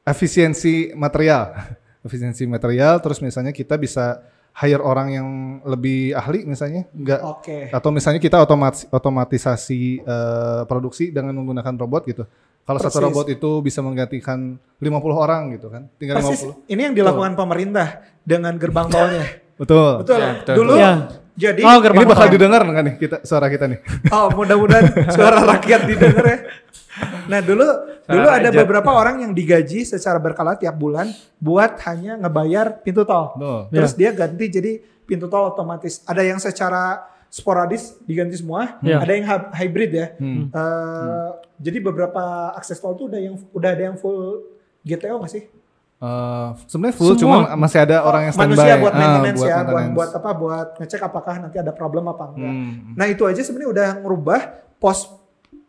efisiensi 0.04 0.94
material, 0.94 1.54
efisiensi 2.08 2.46
material. 2.46 3.02
Terus 3.02 3.20
misalnya 3.20 3.52
kita 3.52 3.76
bisa 3.76 4.22
hire 4.52 4.84
orang 4.84 5.08
yang 5.12 5.28
lebih 5.64 6.12
ahli 6.12 6.44
misalnya, 6.44 6.84
enggak 6.92 7.24
Oke. 7.24 7.72
atau 7.72 7.90
misalnya 7.90 8.20
kita 8.20 8.38
otomat 8.44 8.86
otomatisasi 8.92 10.04
eh, 10.04 10.62
produksi 10.68 11.10
dengan 11.10 11.40
menggunakan 11.40 11.74
robot 11.80 12.04
gitu. 12.08 12.24
Kalau 12.62 12.78
satu 12.78 13.02
robot 13.02 13.26
itu 13.26 13.50
bisa 13.66 13.82
menggantikan 13.82 14.54
50 14.78 14.92
orang 15.18 15.58
gitu 15.58 15.68
kan, 15.74 15.90
tinggal 15.98 16.22
Persis 16.22 16.46
50. 16.46 16.72
ini 16.78 16.82
yang 16.86 16.96
dilakukan 16.96 17.34
pemerintah 17.34 17.88
dengan 18.22 18.54
gerbang 18.60 18.88
tolnya. 18.92 19.26
Betul. 19.58 19.92
Betul. 20.06 20.20
Ya, 20.20 20.32
betul. 20.42 20.56
Dulu 20.58 20.74
Ya. 20.78 20.92
Jadi 21.34 21.62
Oh, 21.62 21.80
Ini 21.80 22.04
bakal 22.04 22.28
tol. 22.28 22.34
didengar 22.34 22.62
nggak 22.62 22.84
nih 22.84 22.96
kita 22.98 23.18
suara 23.22 23.48
kita 23.48 23.66
nih? 23.66 23.80
Oh, 24.16 24.28
mudah-mudahan 24.30 24.86
suara 25.10 25.40
rakyat 25.52 25.82
didengar 25.86 26.26
ya. 26.26 26.38
Nah, 27.26 27.40
dulu 27.40 27.64
dulu 28.04 28.28
ada 28.28 28.44
rakyat. 28.44 28.58
beberapa 28.58 28.90
orang 28.90 29.22
yang 29.22 29.32
digaji 29.32 29.84
secara 29.84 30.18
berkala 30.18 30.54
tiap 30.54 30.76
bulan 30.76 31.08
buat 31.38 31.80
hanya 31.86 32.18
ngebayar 32.18 32.80
pintu 32.80 33.04
tol. 33.04 33.32
Betul. 33.34 33.60
Terus 33.72 33.94
dia 33.94 34.12
ganti 34.12 34.46
jadi 34.48 34.72
pintu 35.02 35.26
tol 35.26 35.48
otomatis. 35.48 36.04
Ada 36.04 36.22
yang 36.22 36.38
secara 36.38 37.00
sporadis 37.28 37.96
diganti 38.04 38.36
semua, 38.36 38.76
Ya. 38.80 39.00
ada 39.00 39.08
yang 39.10 39.24
hy- 39.24 39.52
hybrid 39.58 39.92
ya. 39.92 40.08
Hmm. 40.16 40.52
Eh, 40.52 41.30
Jadi 41.62 41.78
beberapa 41.80 42.22
akses 42.52 42.76
tol 42.76 42.92
tuh 42.94 43.06
udah 43.06 43.22
yang 43.22 43.38
udah 43.52 43.70
ada 43.70 43.84
yang 43.86 43.96
full 43.96 44.44
GTO 44.82 45.16
nggak 45.16 45.32
sih? 45.32 45.44
Eh, 46.02 46.48
sebenarnya 46.66 46.98
full, 46.98 47.14
Semua. 47.14 47.46
cuma 47.46 47.62
masih 47.62 47.78
ada 47.78 48.02
orang 48.02 48.22
yang 48.26 48.34
standby. 48.34 48.58
Manusia 48.58 48.74
buat 48.76 48.90
Ah, 48.90 48.98
maintenance 48.98 49.38
ya, 49.38 49.46
buat, 49.46 49.54
maintenance. 49.70 49.94
buat 49.94 50.10
apa? 50.18 50.30
Buat 50.34 50.68
ngecek 50.82 51.02
apakah 51.04 51.36
nanti 51.38 51.58
ada 51.62 51.72
problem 51.72 52.10
apa 52.10 52.24
enggak. 52.26 52.50
Hmm. 52.50 52.98
Nah 52.98 53.06
itu 53.06 53.22
aja 53.22 53.38
sebenarnya 53.38 53.70
udah 53.70 53.90
ngerubah 54.02 54.40
pos 54.82 55.14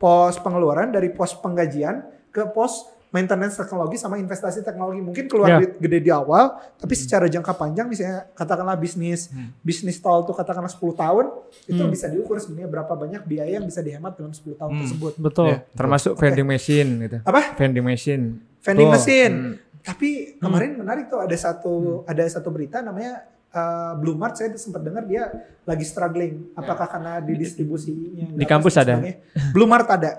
pos 0.00 0.34
pengeluaran 0.40 0.88
dari 0.88 1.12
pos 1.12 1.36
penggajian 1.36 2.00
ke 2.32 2.48
pos 2.48 2.80
maintenance 3.12 3.60
teknologi 3.60 4.00
sama 4.00 4.16
investasi 4.16 4.64
teknologi. 4.64 5.04
Mungkin 5.04 5.20
Ya. 5.20 5.28
keluar 5.28 5.48
duit 5.60 5.76
gede 5.76 5.98
di 6.00 6.08
awal, 6.08 6.44
tapi 6.74 6.96
secara 6.96 7.28
jangka 7.28 7.52
panjang 7.52 7.84
misalnya 7.84 8.24
katakanlah 8.32 8.72
bisnis 8.74 9.28
bisnis 9.60 10.00
tol 10.00 10.24
tuh 10.24 10.32
katakanlah 10.32 10.72
10 10.72 10.96
tahun, 10.96 11.28
itu 11.68 11.76
Hmm. 11.76 11.92
bisa 11.92 12.08
diukur 12.08 12.40
sebenarnya 12.40 12.72
berapa 12.72 12.92
banyak 12.96 13.22
biaya 13.22 13.60
yang 13.60 13.68
bisa 13.68 13.84
dihemat 13.84 14.16
dalam 14.16 14.32
10 14.32 14.56
tahun 14.56 14.72
Hmm. 14.72 14.80
tersebut. 14.80 15.12
Betul. 15.20 15.46
Iya. 15.52 15.58
Termasuk 15.76 16.16
vending 16.16 16.48
machine 16.48 16.88
gitu. 17.04 17.18
Apa? 17.20 17.52
Vending 17.54 17.84
machine. 17.84 18.24
Vending 18.64 18.88
mesin. 18.88 19.32
Hmm. 19.60 19.70
Tapi 19.82 20.38
kemarin 20.38 20.76
menarik 20.76 21.06
tuh 21.06 21.18
ada 21.18 21.34
satu 21.34 22.02
ada 22.04 22.22
satu 22.24 22.48
berita 22.48 22.78
namanya 22.78 23.26
uh, 23.50 23.92
Blue 23.96 24.14
Mart 24.14 24.34
saya 24.34 24.52
sempat 24.54 24.80
dengar 24.80 25.02
dia 25.02 25.26
lagi 25.62 25.82
struggling. 25.82 26.52
Apakah 26.52 26.86
karena 26.86 27.18
di 27.18 27.34
distribusinya 27.34 28.28
Di 28.30 28.44
kampus 28.44 28.76
ada? 28.76 28.96
sebagainya. 28.96 29.14
Blue 29.50 29.66
Mart 29.66 29.88
ada. 29.88 30.10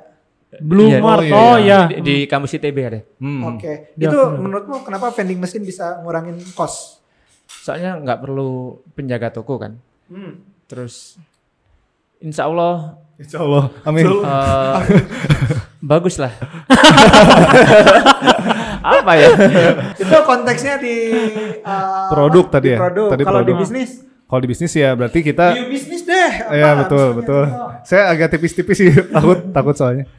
Blue 0.53 0.85
Iya. 0.85 0.99
Mart. 0.99 1.19
Oh, 1.19 1.25
iya, 1.25 1.33
Oh 1.33 1.55
iya. 1.57 1.79
ya. 1.87 1.89
Di, 1.89 1.95
di 2.03 2.15
kampus 2.25 2.53
ITB 2.53 2.77
ada. 2.83 2.99
Hmm. 3.17 3.41
Oke. 3.49 3.89
Ya, 3.95 4.05
Itu 4.05 4.19
benar. 4.21 4.37
menurutmu 4.37 4.75
kenapa 4.83 5.09
vending 5.09 5.39
mesin 5.39 5.63
bisa 5.63 5.97
ngurangin 5.99 6.35
cost? 6.53 6.99
Soalnya 7.47 7.95
nggak 7.97 8.19
perlu 8.19 8.79
penjaga 8.91 9.31
toko 9.31 9.57
kan. 9.57 9.79
Hmm. 10.07 10.43
Terus 10.67 11.15
Insya 12.19 12.45
Allah 12.45 12.99
Insya 13.15 13.39
Allah. 13.39 13.71
Amin. 13.81 14.03
eh, 14.05 14.77
bagus 15.83 16.17
lah. 16.17 16.31
Apa 18.83 19.11
ya? 19.15 19.27
Itu 20.03 20.17
konteksnya 20.27 20.75
di 20.77 20.95
uh, 21.63 22.11
Produk 22.11 22.45
apa? 22.51 22.53
tadi 22.59 22.67
Di 22.67 22.73
ya? 22.75 22.77
Produk. 22.83 23.07
Tadi 23.15 23.23
Kalau 23.23 23.41
di 23.41 23.53
bisnis, 23.55 23.91
Kalau 24.23 24.41
di 24.41 24.49
bisnis 24.49 24.73
ya 24.73 24.89
berarti 24.97 25.19
kita 25.21 25.45
di 25.53 25.65
bisnis 25.69 26.01
deh. 26.03 26.31
apa 26.41 26.51
Iya 26.57 26.69
betul 26.73 27.05
misalnya 27.05 27.17
betul. 27.21 27.43
contoh. 27.47 27.69
Saya 27.85 28.03
agak 28.09 28.27
tipis-tipis 28.33 28.77
sih 28.77 28.89
takut 29.15 29.39
takut 29.49 29.75
soalnya. 29.77 30.05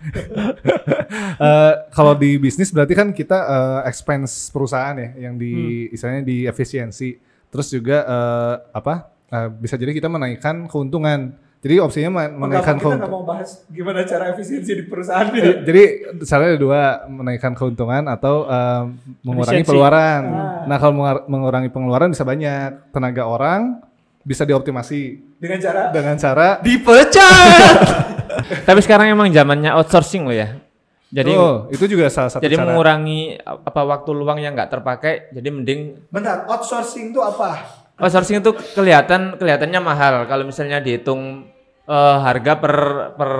Eh, 1.35 1.73
kalau 1.90 2.14
di 2.14 2.38
bisnis 2.38 2.71
berarti 2.71 2.94
kan 2.94 3.11
kita 3.11 3.38
eh, 3.42 3.80
expense 3.90 4.50
perusahaan 4.54 4.94
ya 4.94 5.26
yang 5.26 5.35
di 5.35 5.87
istilahnya 5.90 6.23
di 6.23 6.47
efisiensi. 6.47 7.18
Terus 7.50 7.71
juga 7.71 8.06
eh, 8.06 8.54
apa? 8.71 9.11
eh, 9.30 9.49
bisa 9.50 9.75
jadi 9.75 9.90
kita 9.90 10.06
menaikkan 10.06 10.71
keuntungan. 10.71 11.35
Jadi 11.64 11.80
opsinya 11.80 12.11
menaikkan 12.28 12.76
kita 12.76 12.85
nggak 12.92 13.00
keuntungan. 13.00 13.09
mau 13.09 13.25
bahas 13.25 13.64
gimana 13.66 14.04
cara 14.04 14.25
efisiensi 14.28 14.68
di 14.71 14.85
perusahaan 14.85 15.25
Jadi, 15.26 15.40
ini. 15.40 15.52
jadi 15.64 15.83
caranya 16.23 16.50
ada 16.50 16.61
dua, 16.61 16.83
menaikkan 17.09 17.52
keuntungan 17.52 18.04
atau 18.06 18.44
eh, 18.44 18.83
mengurangi 19.23 19.40
Efisiensi. 19.56 19.66
pengeluaran. 19.66 20.23
Ah. 20.26 20.64
Nah 20.66 20.76
kalau 20.76 20.92
mengur- 20.94 21.25
mengurangi 21.26 21.68
pengeluaran 21.68 22.09
bisa 22.11 22.21
banyak 22.23 22.68
tenaga 22.90 23.25
orang 23.25 23.80
bisa 24.21 24.42
dioptimasi 24.42 25.00
Dengan 25.35 25.56
cara 25.59 25.83
dengan 25.88 26.14
cara 26.14 26.49
dipecat. 26.61 27.76
Tapi 28.68 28.80
sekarang 28.80 29.09
emang 29.09 29.28
zamannya 29.30 29.73
outsourcing 29.73 30.23
loh 30.23 30.33
ya. 30.33 30.61
Jadi 31.09 31.30
Oh, 31.33 31.71
itu 31.71 31.87
juga 31.87 32.09
salah 32.09 32.28
satu 32.28 32.42
jadi 32.42 32.56
cara. 32.56 32.66
mengurangi 32.66 33.38
apa 33.38 33.80
waktu 33.80 34.11
luang 34.11 34.37
yang 34.37 34.52
nggak 34.52 34.68
terpakai. 34.71 35.30
Jadi 35.30 35.49
mending 35.49 35.80
Bentar, 36.09 36.44
outsourcing 36.44 37.09
itu 37.09 37.21
apa? 37.21 37.80
outsourcing 37.94 38.37
itu 38.37 38.50
kelihatan 38.75 39.38
kelihatannya 39.38 39.78
mahal 39.78 40.14
kalau 40.25 40.42
misalnya 40.42 40.76
dihitung 40.76 41.47
eh, 41.87 42.17
harga 42.21 42.53
per 42.59 42.75
per 43.14 43.31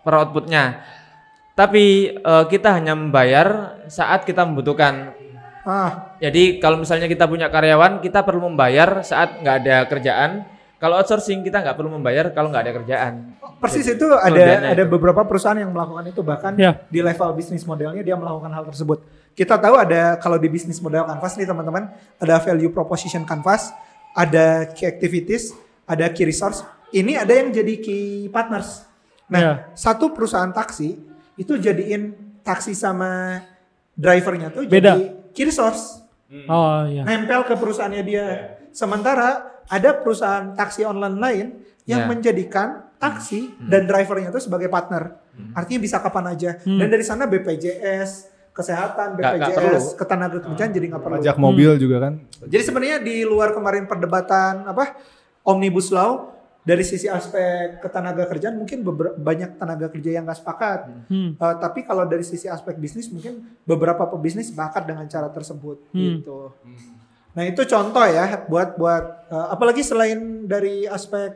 per 0.00 0.12
outputnya. 0.16 0.64
Tapi 1.54 1.84
eh, 2.16 2.44
kita 2.48 2.72
hanya 2.78 2.96
membayar 2.96 3.78
saat 3.90 4.24
kita 4.24 4.46
membutuhkan. 4.46 5.12
Ah, 5.60 6.16
Jadi 6.16 6.56
kalau 6.56 6.80
misalnya 6.80 7.04
kita 7.04 7.28
punya 7.28 7.52
karyawan, 7.52 8.00
kita 8.00 8.24
perlu 8.24 8.48
membayar 8.48 9.04
saat 9.04 9.44
nggak 9.44 9.56
ada 9.60 9.76
kerjaan. 9.86 10.30
Kalau 10.80 10.96
outsourcing 10.96 11.44
kita 11.44 11.60
nggak 11.60 11.76
perlu 11.76 11.92
membayar 11.92 12.32
kalau 12.32 12.48
nggak 12.48 12.64
ada 12.64 12.72
kerjaan. 12.80 13.12
persis 13.60 13.84
Jadi, 13.84 14.00
itu 14.00 14.08
ada 14.08 14.72
ada 14.72 14.80
itu. 14.80 14.88
beberapa 14.88 15.20
perusahaan 15.28 15.52
yang 15.52 15.68
melakukan 15.68 16.08
itu 16.08 16.24
bahkan 16.24 16.56
Ya. 16.56 16.80
di 16.88 17.04
level 17.04 17.36
bisnis 17.36 17.68
modelnya 17.68 18.00
dia 18.00 18.16
melakukan 18.16 18.48
hal 18.48 18.64
tersebut. 18.64 19.04
Kita 19.36 19.60
tahu 19.60 19.76
ada 19.76 20.16
kalau 20.16 20.40
di 20.40 20.48
bisnis 20.48 20.80
model 20.80 21.04
Canvas 21.04 21.36
nih 21.36 21.44
teman-teman, 21.44 21.92
ada 22.16 22.40
value 22.40 22.72
proposition 22.72 23.28
Canvas, 23.28 23.68
ada 24.16 24.64
key 24.72 24.88
activities, 24.88 25.52
ada 25.84 26.08
key 26.08 26.24
resource. 26.24 26.64
Ini 26.92 27.12
ada 27.16 27.32
yang 27.32 27.48
jadi 27.50 27.74
key 27.76 28.04
partners. 28.28 28.84
Nah, 29.26 29.38
Ya. 29.38 29.52
satu 29.72 30.10
perusahaan 30.10 30.50
taksi 30.50 30.98
itu 31.34 31.52
jadiin 31.54 32.12
taksi 32.42 32.74
sama 32.74 33.38
drivernya 33.94 34.50
tuh 34.50 34.66
Beda. 34.66 34.96
jadi 34.96 35.04
key 35.30 35.44
resource. 35.44 36.02
Oh 36.46 36.86
iya. 36.86 37.02
nempel 37.02 37.42
ke 37.42 37.54
perusahaannya 37.54 38.02
dia. 38.02 38.26
Sementara 38.70 39.42
ada 39.66 39.90
perusahaan 39.92 40.50
taksi 40.52 40.82
online 40.82 41.16
lain 41.16 41.46
yang 41.84 42.06
Ya. 42.06 42.08
menjadikan 42.08 42.68
taksi 42.96 43.50
dan 43.60 43.86
drivernya 43.86 44.30
itu 44.30 44.38
sebagai 44.40 44.66
partner. 44.66 45.18
Artinya 45.52 45.80
bisa 45.80 45.98
kapan 45.98 46.30
aja. 46.30 46.50
Dan 46.60 46.86
dari 46.86 47.00
sana 47.00 47.24
BPJS, 47.24 48.10
kesehatan, 48.52 49.16
BPJS, 49.16 49.56
perlu. 49.56 49.80
ketenagakerjaan 49.96 50.70
jadi 50.70 50.86
nggak 50.86 51.02
perlu. 51.02 51.16
pajak 51.18 51.36
mobil 51.36 51.70
juga 51.78 51.96
kan. 52.00 52.12
Jadi 52.44 52.62
sebenarnya 52.62 52.98
di 52.98 53.22
luar 53.22 53.50
kemarin 53.50 53.86
perdebatan 53.86 54.66
apa 54.66 55.00
omnibus 55.42 55.88
law 55.88 56.30
dari 56.60 56.82
sisi 56.82 57.06
aspek 57.06 57.80
ketenaga 57.80 58.24
kerjaan 58.26 58.54
mungkin 58.54 58.80
beber- 58.80 59.16
banyak 59.16 59.56
tenaga 59.56 59.88
kerja 59.88 60.10
yang 60.12 60.24
nggak 60.24 60.38
sepakat. 60.38 60.80
Hmm. 61.06 61.32
Uh, 61.34 61.54
tapi 61.56 61.82
kalau 61.82 62.04
dari 62.04 62.20
sisi 62.20 62.46
aspek 62.46 62.76
bisnis 62.76 63.08
mungkin 63.08 63.40
beberapa 63.62 64.04
pebisnis 64.06 64.48
sepakat 64.48 64.84
dengan 64.84 65.04
cara 65.06 65.26
tersebut 65.26 65.80
Hmm. 65.90 66.20
gitu. 66.20 66.52
Nah 67.30 67.44
itu 67.44 67.62
contoh 67.64 68.04
ya 68.04 68.44
buat 68.44 68.74
buat 68.74 69.04
uh, 69.26 69.48
apalagi 69.50 69.80
selain 69.80 70.18
dari 70.44 70.84
aspek 70.84 71.32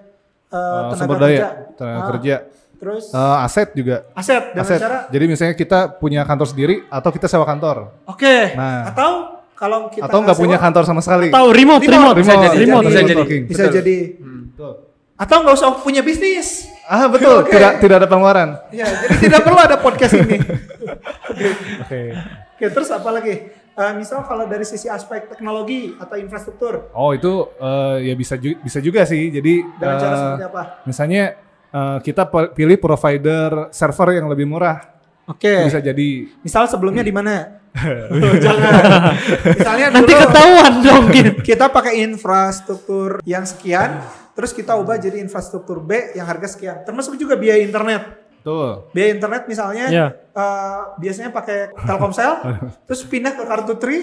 uh, 0.51 0.59
Uh, 0.87 0.91
tenaga 0.91 0.99
sumber 0.99 1.17
kerja, 1.17 1.27
daya, 1.27 1.49
tenaga 1.73 1.97
Ah, 1.97 2.07
kerja, 2.11 2.35
terus 2.77 3.05
Uh, 3.09 3.39
aset 3.41 3.69
juga. 3.73 3.97
aset 4.13 4.45
dengan 4.51 4.63
Aset. 4.63 4.79
cara 4.79 4.99
Jadi 5.09 5.25
misalnya 5.25 5.55
kita 5.55 5.79
punya 5.95 6.21
kantor 6.23 6.47
sendiri 6.47 6.77
atau 6.89 7.11
kita 7.11 7.27
sewa 7.27 7.43
kantor 7.43 7.91
oke 8.05 8.37
Nah. 8.53 8.87
atau 8.87 9.11
kalau 9.55 9.89
kita 9.89 10.05
atau 10.05 10.19
nggak 10.21 10.37
punya 10.37 10.59
kantor 10.59 10.85
sama 10.85 11.01
sekali. 11.01 11.31
Tahu 11.31 11.49
remote, 11.49 11.81
remote, 11.81 11.89
Remote, 11.89 12.17
bisa 12.19 12.33
jadi, 12.37 12.57
remote, 12.61 12.85
bisa 12.85 13.01
remote 13.01 13.09
jadi. 13.25 13.37
bisa 13.47 13.65
jadi 13.73 13.97
Betul. 14.53 14.73
Atau 15.15 15.37
nggak 15.41 15.55
usah 15.55 15.79
punya 15.79 16.03
bisnis. 16.03 16.67
Ah 16.85 17.09
betul, 17.09 17.47
Oke. 17.47 17.55
tidak 17.55 17.81
tidak 17.81 17.97
ada 18.03 18.09
pengeluaran. 18.09 18.49
Ya, 18.69 18.85
jadi 18.85 19.17
tidak 19.23 19.41
perlu 19.41 19.57
ada 19.57 19.77
podcast 19.79 20.15
ini. 20.15 20.37
Oke. 21.83 22.01
Oke, 22.55 22.67
terus 22.71 22.89
apa 22.91 23.11
lagi? 23.11 23.35
Eh, 23.75 23.93
misal 23.99 24.23
kalau 24.23 24.47
dari 24.47 24.63
sisi 24.63 24.87
aspek 24.87 25.27
teknologi 25.27 25.91
atau 25.99 26.15
infrastruktur, 26.15 26.95
Oh 26.95 27.11
itu 27.11 27.51
eh, 27.57 28.07
ya 28.07 28.15
bisa 28.15 28.39
ju- 28.39 28.59
bisa 28.61 28.79
juga 28.79 29.03
sih. 29.03 29.35
Jadi 29.35 29.67
dengan 29.75 29.97
cara 29.99 30.15
eh, 30.15 30.21
seperti 30.21 30.47
apa? 30.47 30.63
misalnya 30.87 31.23
eh, 31.73 31.99
kita 31.99 32.23
pilih 32.55 32.79
provider 32.79 33.75
server 33.75 34.15
yang 34.15 34.31
lebih 34.31 34.47
murah. 34.47 34.79
Oke, 35.25 35.65
Bisa 35.65 35.81
jadi 35.81 36.29
misal 36.45 36.69
sebelumnya 36.69 37.01
di 37.01 37.09
mana? 37.09 37.65
Jangan. 38.45 38.73
Misalnya 39.57 39.87
Nanti 39.89 40.13
dulu 40.13 40.21
ketahuan 40.21 40.73
dong 40.85 41.05
kita 41.41 41.73
pakai 41.73 42.05
infrastruktur 42.05 43.25
yang 43.25 43.49
sekian, 43.49 44.05
terus 44.35 44.51
kita 44.51 44.75
ubah 44.75 44.95
jadi 44.97 45.17
infrastruktur 45.17 45.79
B 45.79 46.13
yang 46.13 46.25
harga 46.25 46.47
sekian. 46.49 46.83
Termasuk 46.83 47.15
juga 47.15 47.35
biaya 47.35 47.59
internet. 47.59 48.23
tuh. 48.41 48.91
Biaya 48.91 49.15
internet 49.15 49.49
misalnya 49.49 49.89
Iya. 49.89 50.07
eh, 50.13 50.81
biasanya 50.99 51.31
pakai 51.31 51.73
Telkomsel, 51.81 52.33
terus 52.87 53.01
pindah 53.03 53.33
ke 53.33 53.43
kartu 53.43 53.75
Tri 53.75 53.99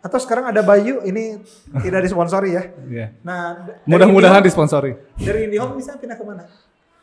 atau 0.00 0.16
sekarang 0.16 0.48
ada 0.48 0.60
Bayu 0.60 1.00
ini 1.02 1.36
tidak 1.78 2.00
disponsori 2.00 2.52
ya. 2.52 2.64
Iya. 2.82 3.06
Nah, 3.20 3.68
Mudah-mudahan 3.84 4.40
IndiHome- 4.40 4.46
disponsori. 4.46 4.92
dari 5.14 5.44
IndiHome 5.44 5.76
bisa 5.76 5.96
pindah 5.96 6.14
ke 6.14 6.24
mana? 6.24 6.44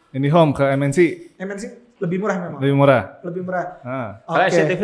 IndiHome 0.09 0.51
ke 0.51 0.63
MNC 0.67 0.97
MNC 1.37 1.63
lebih 1.97 2.17
murah 2.17 2.37
memang. 2.39 2.59
lebih 2.59 2.75
murah. 2.75 3.01
Lebih 3.21 3.41
murah. 3.41 3.65
Nah, 3.79 4.09
Kalau 4.23 4.37
Oke. 4.39 4.49
SCTV, 4.49 4.83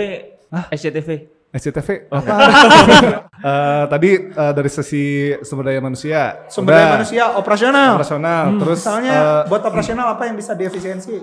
SCTV. 0.70 1.10
SCTV 1.58 2.08
apa? 2.14 2.34
Eh, 3.38 3.84
tadi 3.86 4.34
eh, 4.34 4.54
dari 4.58 4.66
sisi 4.66 5.30
sumber 5.46 5.70
daya 5.70 5.78
manusia. 5.78 6.50
Sumber 6.50 6.74
daya 6.74 6.90
Udah. 6.90 6.94
manusia 6.98 7.24
operasional. 7.38 7.94
Operasional. 7.94 8.44
Terus 8.58 8.80
Misalnya 8.82 9.14
eh, 9.14 9.42
buat 9.46 9.62
operasional 9.62 10.08
apa 10.18 10.26
yang 10.26 10.34
bisa 10.34 10.58
diefisiensi? 10.58 11.22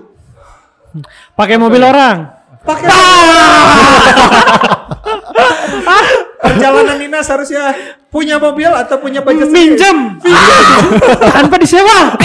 Pakai 1.35 1.59
mobil 1.59 1.83
orang. 1.83 2.31
Pakai 2.63 2.87
Perjalanan 6.45 6.97
dinas 7.03 7.27
harusnya 7.27 7.75
punya 8.07 8.39
mobil 8.39 8.71
atau 8.71 8.95
punya 9.03 9.19
budget 9.19 9.51
sendiri? 9.51 9.75
Minjem. 9.75 9.97
Tanpa 11.35 11.55
disewa. 11.59 12.15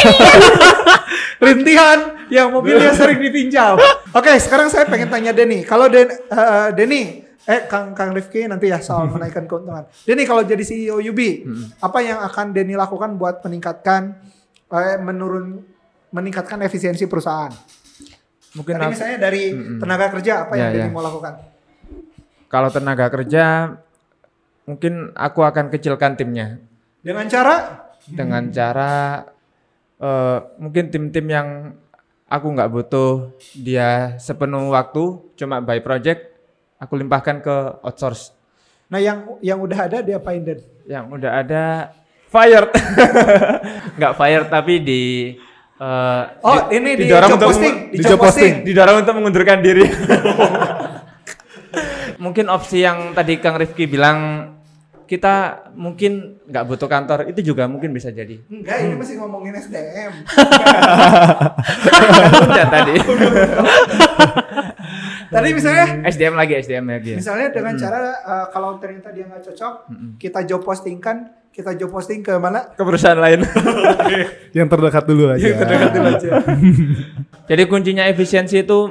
Rintihan 1.42 1.98
yang 2.30 2.54
mobilnya 2.54 2.94
sering 2.94 3.18
dipinjam. 3.18 3.74
Oke, 4.14 4.38
sekarang 4.38 4.70
saya 4.70 4.86
pengen 4.86 5.10
tanya 5.10 5.34
Denny. 5.34 5.66
Kalau 5.66 5.90
Den, 5.90 6.14
eh, 6.14 6.68
Denny, 6.78 7.26
eh 7.44 7.64
Kang 7.64 7.92
Kang 7.92 8.12
Rifki 8.12 8.44
nanti 8.44 8.68
ya 8.68 8.78
soal 8.78 9.08
menaikkan 9.08 9.44
keuntungan. 9.44 9.88
Denny 10.04 10.24
kalau 10.24 10.42
jadi 10.42 10.60
CEO 10.60 11.00
UB, 11.00 11.20
apa 11.78 11.98
yang 12.00 12.20
akan 12.20 12.52
Denny 12.52 12.74
lakukan 12.74 13.16
buat 13.16 13.40
meningkatkan 13.40 14.12
eh, 14.68 14.96
menurun 14.96 15.64
meningkatkan 16.10 16.60
efisiensi 16.60 17.06
perusahaan? 17.06 17.52
Mungkin 18.50 18.76
Tadi 18.76 18.90
misalnya 18.90 19.18
dari 19.20 19.42
tenaga 19.78 20.10
kerja 20.10 20.32
apa 20.44 20.52
yang 20.54 20.68
Ya, 20.68 20.74
Denny 20.74 20.88
ya. 20.88 20.92
mau 20.92 21.00
lakukan? 21.00 21.34
kalau 22.50 22.66
tenaga 22.66 23.06
kerja 23.06 23.78
mungkin 24.66 25.14
aku 25.14 25.46
akan 25.46 25.70
kecilkan 25.70 26.18
timnya 26.18 26.58
Dengan 26.98 27.30
cara 27.30 27.86
dengan 28.04 28.50
cara 28.50 29.22
eh, 29.96 30.38
mungkin 30.58 30.90
tim-tim 30.90 31.26
yang 31.30 31.48
aku 32.26 32.46
nggak 32.50 32.70
butuh 32.70 33.30
dia 33.54 34.18
sepenuh 34.18 34.66
waktu 34.70 35.18
cuma 35.34 35.62
by 35.62 35.78
project 35.78 36.29
aku 36.80 36.92
limpahkan 36.96 37.38
ke 37.38 37.54
outsource 37.80 38.32
Nah, 38.88 38.98
yang 38.98 39.22
yang 39.38 39.56
udah 39.56 39.86
ada 39.86 39.96
diapain 40.00 40.40
Den? 40.40 40.58
yang 40.82 41.06
udah 41.06 41.30
ada 41.38 41.62
fired 42.26 42.68
nggak 43.96 44.12
fired 44.12 44.46
tapi 44.48 44.80
di 44.80 45.00
eh, 45.76 46.22
Oh, 46.40 46.58
ini 46.68 46.94
di 46.94 47.04
job 47.06 47.30
untuk 47.30 47.48
posting, 47.48 47.74
di 47.88 47.94
di 47.94 48.02
job 48.02 48.18
posting. 48.18 48.52
didorong 48.62 49.00
untuk 49.00 49.14
mengundurkan 49.14 49.58
diri 49.60 49.84
mungkin 52.18 52.48
opsi 52.48 52.80
yang 52.80 53.12
tadi 53.12 53.38
Kang 53.38 53.56
Rifki 53.56 53.86
bilang 53.86 54.50
kita 55.06 55.66
mungkin 55.74 56.38
nggak 56.44 56.64
butuh 56.66 56.86
kantor 56.86 57.18
itu 57.26 57.40
juga 57.44 57.66
mungkin 57.66 57.90
bisa 57.90 58.10
jadi 58.10 58.38
Enggak, 58.46 58.76
ini 58.80 58.94
masih 58.94 59.14
ngomongin 59.18 59.54
SDM. 59.56 60.12
Udah 62.46 62.66
tadi 62.68 62.94
Tadi 65.30 65.48
misalnya 65.54 65.86
SDM 66.10 66.34
lagi 66.34 66.52
SDM 66.58 66.84
lagi 66.90 67.08
ya. 67.14 67.18
Misalnya 67.22 67.48
dengan 67.54 67.74
cara 67.78 67.98
uh, 68.26 68.46
kalau 68.50 68.82
ternyata 68.82 69.14
dia 69.14 69.30
nggak 69.30 69.42
cocok, 69.46 69.74
kita 70.18 70.42
job 70.42 70.60
postingkan, 70.66 71.16
kita 71.54 71.78
job 71.78 71.90
posting 71.94 72.22
ke 72.22 72.34
mana? 72.34 72.74
ke 72.74 72.82
perusahaan 72.82 73.18
lain 73.18 73.46
yang 74.58 74.66
terdekat 74.66 75.06
dulu 75.06 75.30
aja. 75.30 75.50
jadi 77.50 77.62
kuncinya 77.70 78.10
efisiensi 78.10 78.66
itu 78.66 78.90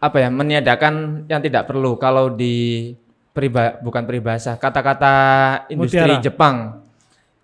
apa 0.00 0.16
ya 0.16 0.28
meniadakan 0.32 1.26
yang 1.28 1.44
tidak 1.44 1.68
perlu 1.68 2.00
kalau 2.00 2.32
di 2.32 2.90
periba 3.30 3.78
bukan 3.84 4.08
peribahasa 4.08 4.56
kata-kata 4.56 5.14
industri 5.70 6.02
Mutiara. 6.02 6.24
Jepang 6.24 6.56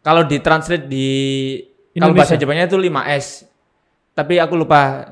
kalau 0.00 0.24
ditranslate 0.24 0.88
di 0.88 1.08
kalau 1.94 2.16
bahasa 2.16 2.34
Indonesia. 2.34 2.42
Jepangnya 2.42 2.66
itu 2.66 2.78
5S 2.80 3.26
tapi 4.16 4.40
aku 4.40 4.56
lupa 4.56 5.04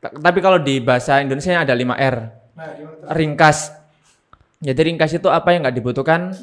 tapi 0.00 0.38
kalau 0.38 0.56
di 0.56 0.80
bahasa 0.80 1.20
Indonesia 1.20 1.56
ada 1.56 1.72
5R 1.72 2.16
Nah, 2.50 2.66
ringkas 3.10 3.72
jadi 4.58 4.80
ringkas 4.84 5.14
itu 5.14 5.28
apa 5.28 5.52
yang 5.52 5.64
nggak 5.64 5.76
dibutuhkan 5.76 6.34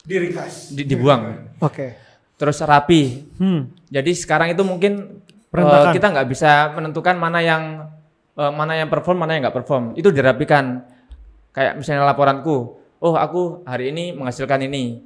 Diringkas. 0.00 0.70
di- 0.70 0.82
dibuang 0.84 1.54
Oke. 1.58 1.94
terus 2.34 2.58
rapi 2.60 3.30
Hmm. 3.36 3.70
jadi 3.86 4.10
sekarang 4.10 4.50
itu 4.50 4.62
mungkin 4.62 5.22
eh, 5.52 5.86
kita 5.92 6.06
nggak 6.08 6.26
bisa 6.26 6.72
menentukan 6.72 7.14
mana 7.14 7.38
yang 7.38 7.62
eh, 8.32 8.48
mana 8.48 8.72
yang 8.74 8.88
perform, 8.88 9.20
mana 9.20 9.36
yang 9.36 9.44
nggak 9.44 9.52
perform. 9.54 9.92
Itu 9.92 10.08
dirapikan. 10.08 10.80
Kayak 11.52 11.76
misalnya 11.76 12.08
laporanku, 12.08 12.56
oh 12.96 13.12
aku 13.12 13.60
hari 13.62 13.92
ini 13.92 14.16
menghasilkan 14.16 14.64
ini. 14.64 15.04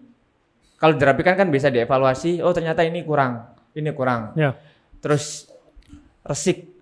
Kalau 0.79 0.95
dirapikan 0.95 1.35
kan 1.35 1.51
bisa 1.51 1.67
dievaluasi, 1.67 2.39
oh 2.39 2.55
ternyata 2.55 2.87
ini 2.87 3.03
kurang, 3.03 3.43
ini 3.75 3.91
kurang. 3.91 4.31
Ya. 4.39 4.55
Terus 5.03 5.51
resik, 6.23 6.76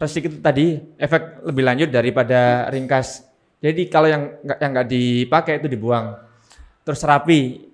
resik 0.00 0.32
itu 0.32 0.38
tadi 0.40 0.80
efek 0.96 1.44
lebih 1.44 1.62
lanjut 1.62 1.88
daripada 1.92 2.66
ringkas. 2.72 3.28
Jadi 3.60 3.92
kalau 3.92 4.08
yang 4.08 4.40
nggak 4.40 4.58
yang 4.58 4.70
nggak 4.72 4.88
dipakai 4.88 5.60
itu 5.60 5.68
dibuang. 5.68 6.16
Terus 6.80 7.04
rapi, 7.04 7.68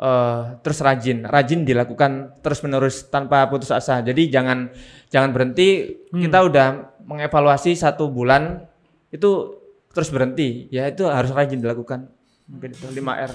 eh, 0.00 0.42
terus 0.64 0.80
rajin, 0.80 1.28
rajin 1.28 1.68
dilakukan 1.68 2.40
terus 2.40 2.64
menerus 2.64 3.04
tanpa 3.12 3.44
putus 3.52 3.68
asa. 3.68 4.00
Jadi 4.00 4.32
jangan 4.32 4.72
jangan 5.12 5.30
berhenti. 5.36 6.00
Kita 6.08 6.48
udah 6.48 6.96
mengevaluasi 7.04 7.76
satu 7.76 8.08
bulan 8.08 8.64
itu 9.12 9.60
terus 9.92 10.08
berhenti. 10.08 10.72
Ya 10.72 10.88
itu 10.88 11.04
harus 11.04 11.28
rajin 11.36 11.60
dilakukan. 11.60 12.08
Mungkin 12.48 12.72
itu 12.72 12.88
5 12.88 13.28
R 13.28 13.32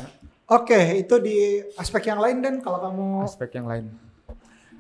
Oke, 0.50 1.00
itu 1.00 1.16
di 1.24 1.64
aspek 1.80 2.12
yang 2.12 2.20
lain 2.20 2.44
dan 2.44 2.60
kalau 2.60 2.84
kamu 2.84 3.24
aspek 3.24 3.56
yang 3.56 3.70
lain. 3.70 3.88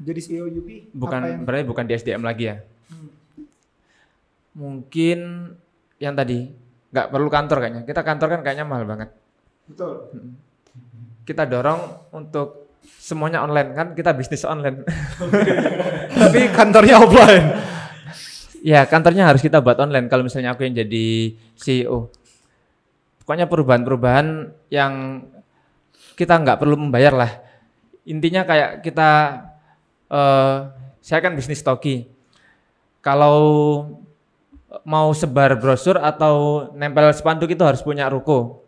Jadi 0.02 0.20
CEO 0.20 0.46
UP, 0.50 0.70
Bukan 0.96 1.20
yang 1.22 1.42
berarti 1.46 1.66
bukan 1.68 1.86
di 1.86 1.94
SDM 1.94 2.24
lagi 2.26 2.50
ya. 2.50 2.58
Mungkin 4.54 5.20
yang 6.02 6.14
tadi 6.14 6.50
nggak 6.94 7.08
perlu 7.10 7.30
kantor 7.30 7.58
kayaknya. 7.62 7.82
Kita 7.86 8.02
kantor 8.06 8.28
kan 8.38 8.40
kayaknya 8.46 8.66
mahal 8.66 8.86
banget. 8.86 9.10
betul? 9.70 10.14
Kita 11.24 11.48
dorong 11.48 12.12
untuk 12.12 12.64
semuanya 12.84 13.42
online 13.44 13.74
kan 13.74 13.88
kita 13.98 14.12
bisnis 14.14 14.46
online. 14.46 14.84
Tapi 16.22 16.40
kantornya 16.54 17.02
offline. 17.02 17.48
ya 18.64 18.88
kantornya 18.88 19.28
harus 19.28 19.44
kita 19.44 19.60
buat 19.60 19.76
online 19.76 20.08
kalau 20.08 20.24
misalnya 20.24 20.56
aku 20.56 20.64
yang 20.64 20.76
jadi 20.76 21.36
CEO. 21.60 22.12
Pokoknya 23.24 23.48
perubahan-perubahan 23.48 24.52
yang 24.68 25.24
kita 26.20 26.38
nggak 26.44 26.60
perlu 26.60 26.76
membayar 26.76 27.14
lah. 27.16 27.32
Intinya 28.04 28.44
kayak 28.44 28.84
kita, 28.84 29.40
eh 30.13 30.58
saya 31.04 31.19
kan 31.19 31.34
bisnis 31.34 31.65
toki. 31.65 32.08
Kalau 33.04 33.36
mau 34.88 35.12
sebar 35.13 35.60
brosur 35.60 35.99
atau 35.99 36.69
nempel 36.73 37.12
spanduk 37.13 37.52
itu 37.52 37.62
harus 37.62 37.84
punya 37.84 38.08
ruko. 38.08 38.63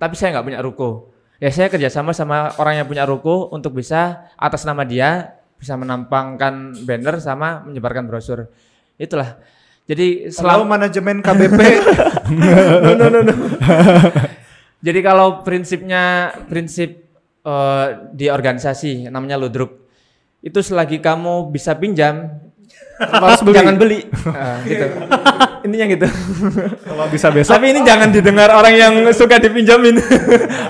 Tapi 0.00 0.14
saya 0.16 0.38
nggak 0.38 0.46
punya 0.46 0.60
ruko. 0.64 1.12
Ya 1.42 1.50
saya 1.50 1.68
kerjasama 1.68 2.14
sama 2.14 2.54
orang 2.56 2.82
yang 2.82 2.86
punya 2.86 3.04
ruko 3.04 3.50
untuk 3.50 3.76
bisa 3.76 4.30
atas 4.38 4.62
nama 4.62 4.86
dia 4.86 5.36
bisa 5.58 5.78
menampangkan 5.78 6.74
banner 6.82 7.22
sama 7.22 7.62
menyebarkan 7.66 8.08
brosur. 8.08 8.50
Itulah. 8.98 9.38
Jadi 9.86 10.30
Selalu 10.30 10.64
manajemen 10.66 11.20
KBP. 11.20 11.58
jadi 14.86 15.00
kalau 15.02 15.42
prinsipnya 15.42 16.34
prinsip 16.46 17.02
eh, 17.44 17.86
di 18.14 18.30
organisasi 18.30 19.10
namanya 19.10 19.38
ludruk 19.38 19.81
itu 20.42 20.58
selagi 20.58 20.98
kamu 20.98 21.48
bisa 21.48 21.72
pinjam 21.74 22.28
Harus 23.02 23.42
beli. 23.42 23.56
jangan 23.56 23.74
beli. 23.76 23.98
Nah, 24.06 24.62
gitu. 24.68 24.86
Intinya 25.66 25.86
gitu. 25.88 26.06
Kalau 26.82 27.06
bisa 27.08 27.28
besok. 27.30 27.52
Tapi 27.52 27.66
ini 27.70 27.80
jangan 27.82 28.10
didengar 28.10 28.50
orang 28.50 28.74
yang 28.74 28.94
suka 29.10 29.38
dipinjamin. 29.38 29.98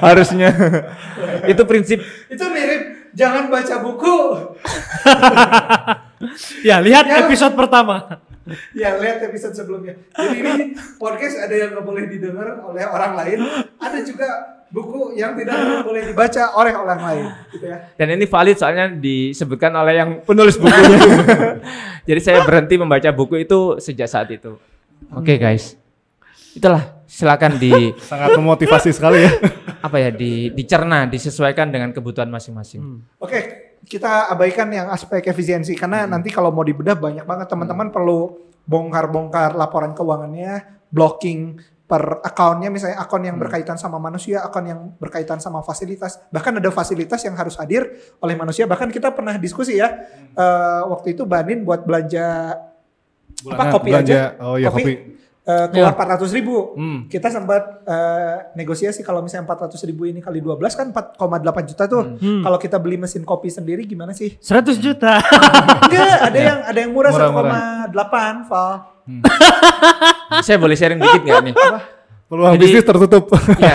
Harusnya. 0.00 0.48
itu 1.42 1.62
prinsip 1.64 1.98
itu 2.28 2.44
mirip 2.48 2.82
jangan 3.12 3.48
baca 3.48 3.74
buku. 3.80 4.16
Ya, 6.62 6.78
lihat 6.78 7.04
Ya. 7.04 7.26
episode 7.26 7.52
pertama. 7.52 8.22
Ya 8.72 8.94
lihat 8.96 9.22
episode 9.22 9.54
sebelumnya. 9.54 9.94
Jadi 10.12 10.36
ini 10.38 10.64
podcast 10.96 11.38
ada 11.38 11.54
yang 11.54 11.74
nggak 11.74 11.84
boleh 11.84 12.04
didengar 12.06 12.58
oleh 12.60 12.82
orang 12.82 13.12
lain, 13.14 13.38
ada 13.76 13.98
juga 14.02 14.26
buku 14.72 15.20
yang 15.20 15.36
tidak 15.36 15.84
boleh 15.84 16.02
dibaca 16.08 16.42
oleh 16.56 16.72
orang 16.72 17.00
lain, 17.04 17.24
gitu 17.52 17.64
ya. 17.68 17.92
Dan 17.92 18.16
ini 18.16 18.24
valid 18.24 18.56
soalnya 18.56 18.88
disebutkan 18.88 19.68
oleh 19.76 19.94
yang 20.00 20.10
penulis 20.24 20.56
bukunya. 20.56 20.96
Jadi 22.08 22.20
saya 22.24 22.40
berhenti 22.42 22.80
membaca 22.80 23.12
buku 23.12 23.44
itu 23.44 23.76
sejak 23.78 24.08
saat 24.08 24.32
itu. 24.32 24.56
Oke 25.12 25.36
guys, 25.36 25.76
itulah 26.56 27.04
silakan 27.04 27.60
di 27.60 27.92
Sangat 28.10 28.32
memotivasi 28.40 28.96
sekali 28.96 29.28
ya. 29.28 29.32
apa 29.84 30.00
ya 30.00 30.08
di 30.08 30.48
dicerna, 30.56 31.04
disesuaikan 31.04 31.68
dengan 31.68 31.92
kebutuhan 31.92 32.32
masing-masing. 32.32 33.04
Oke, 33.20 33.40
kita 33.84 34.32
abaikan 34.32 34.72
yang 34.72 34.88
aspek 34.88 35.20
efisiensi 35.28 35.76
karena 35.76 36.08
nanti 36.08 36.32
kalau 36.32 36.48
mau 36.48 36.64
dibedah 36.64 36.96
banyak 36.96 37.28
banget 37.28 37.50
teman-teman 37.50 37.92
perlu 37.92 38.40
bongkar-bongkar 38.64 39.52
laporan 39.58 39.92
keuangannya, 39.92 40.80
blocking 40.88 41.60
per 41.92 42.24
akunnya 42.24 42.72
misalnya 42.72 43.04
akun 43.04 43.20
yang 43.20 43.36
berkaitan 43.36 43.76
sama 43.76 44.00
manusia, 44.00 44.40
akun 44.40 44.64
yang 44.64 44.80
berkaitan 44.96 45.44
sama 45.44 45.60
fasilitas, 45.60 46.24
bahkan 46.32 46.56
ada 46.56 46.72
fasilitas 46.72 47.20
yang 47.20 47.36
harus 47.36 47.60
hadir 47.60 47.84
oleh 48.16 48.32
manusia. 48.32 48.64
Bahkan 48.64 48.88
kita 48.88 49.12
pernah 49.12 49.36
diskusi 49.36 49.76
ya 49.76 49.92
eh, 50.32 50.82
waktu 50.88 51.12
itu 51.12 51.28
Banin 51.28 51.68
buat 51.68 51.84
belanja 51.84 52.56
apa 53.44 53.64
kopi 53.76 53.92
belanja, 53.92 54.32
aja, 54.32 54.40
Oh 54.40 54.56
iya 54.56 54.72
kopi. 54.72 55.20
eh, 55.44 55.66
keluar 55.68 55.92
400 55.92 56.32
ribu. 56.32 56.72
Hmm. 56.80 57.12
Kita 57.12 57.28
sempat 57.28 57.84
eh, 57.84 58.36
negosiasi 58.56 59.04
kalau 59.04 59.20
misalnya 59.20 59.52
400 59.52 59.76
ribu 59.84 60.08
ini 60.08 60.24
kali 60.24 60.40
12 60.40 60.72
kan 60.72 60.86
4,8 60.96 61.68
juta 61.76 61.84
tuh. 61.92 62.16
Hmm. 62.16 62.40
Kalau 62.40 62.56
kita 62.56 62.80
beli 62.80 62.96
mesin 62.96 63.20
kopi 63.28 63.52
sendiri 63.52 63.84
gimana 63.84 64.16
sih? 64.16 64.40
100 64.40 64.80
juta. 64.80 65.20
Enggak, 65.92 66.16
ada 66.24 66.38
yang 66.40 66.58
ada 66.64 66.78
yang 66.80 66.92
murah, 66.96 67.12
Murah, 67.12 67.92
1,8 67.92 68.48
Val. 68.48 68.91
Saya 70.46 70.56
boleh 70.58 70.76
sharing 70.78 70.98
dikit 70.98 71.22
nggak 71.22 71.42
nih? 71.50 71.54
Peluang 72.26 72.56
Jadi- 72.56 72.64
bisnis 72.64 72.84
tertutup. 72.86 73.24
ya, 73.60 73.74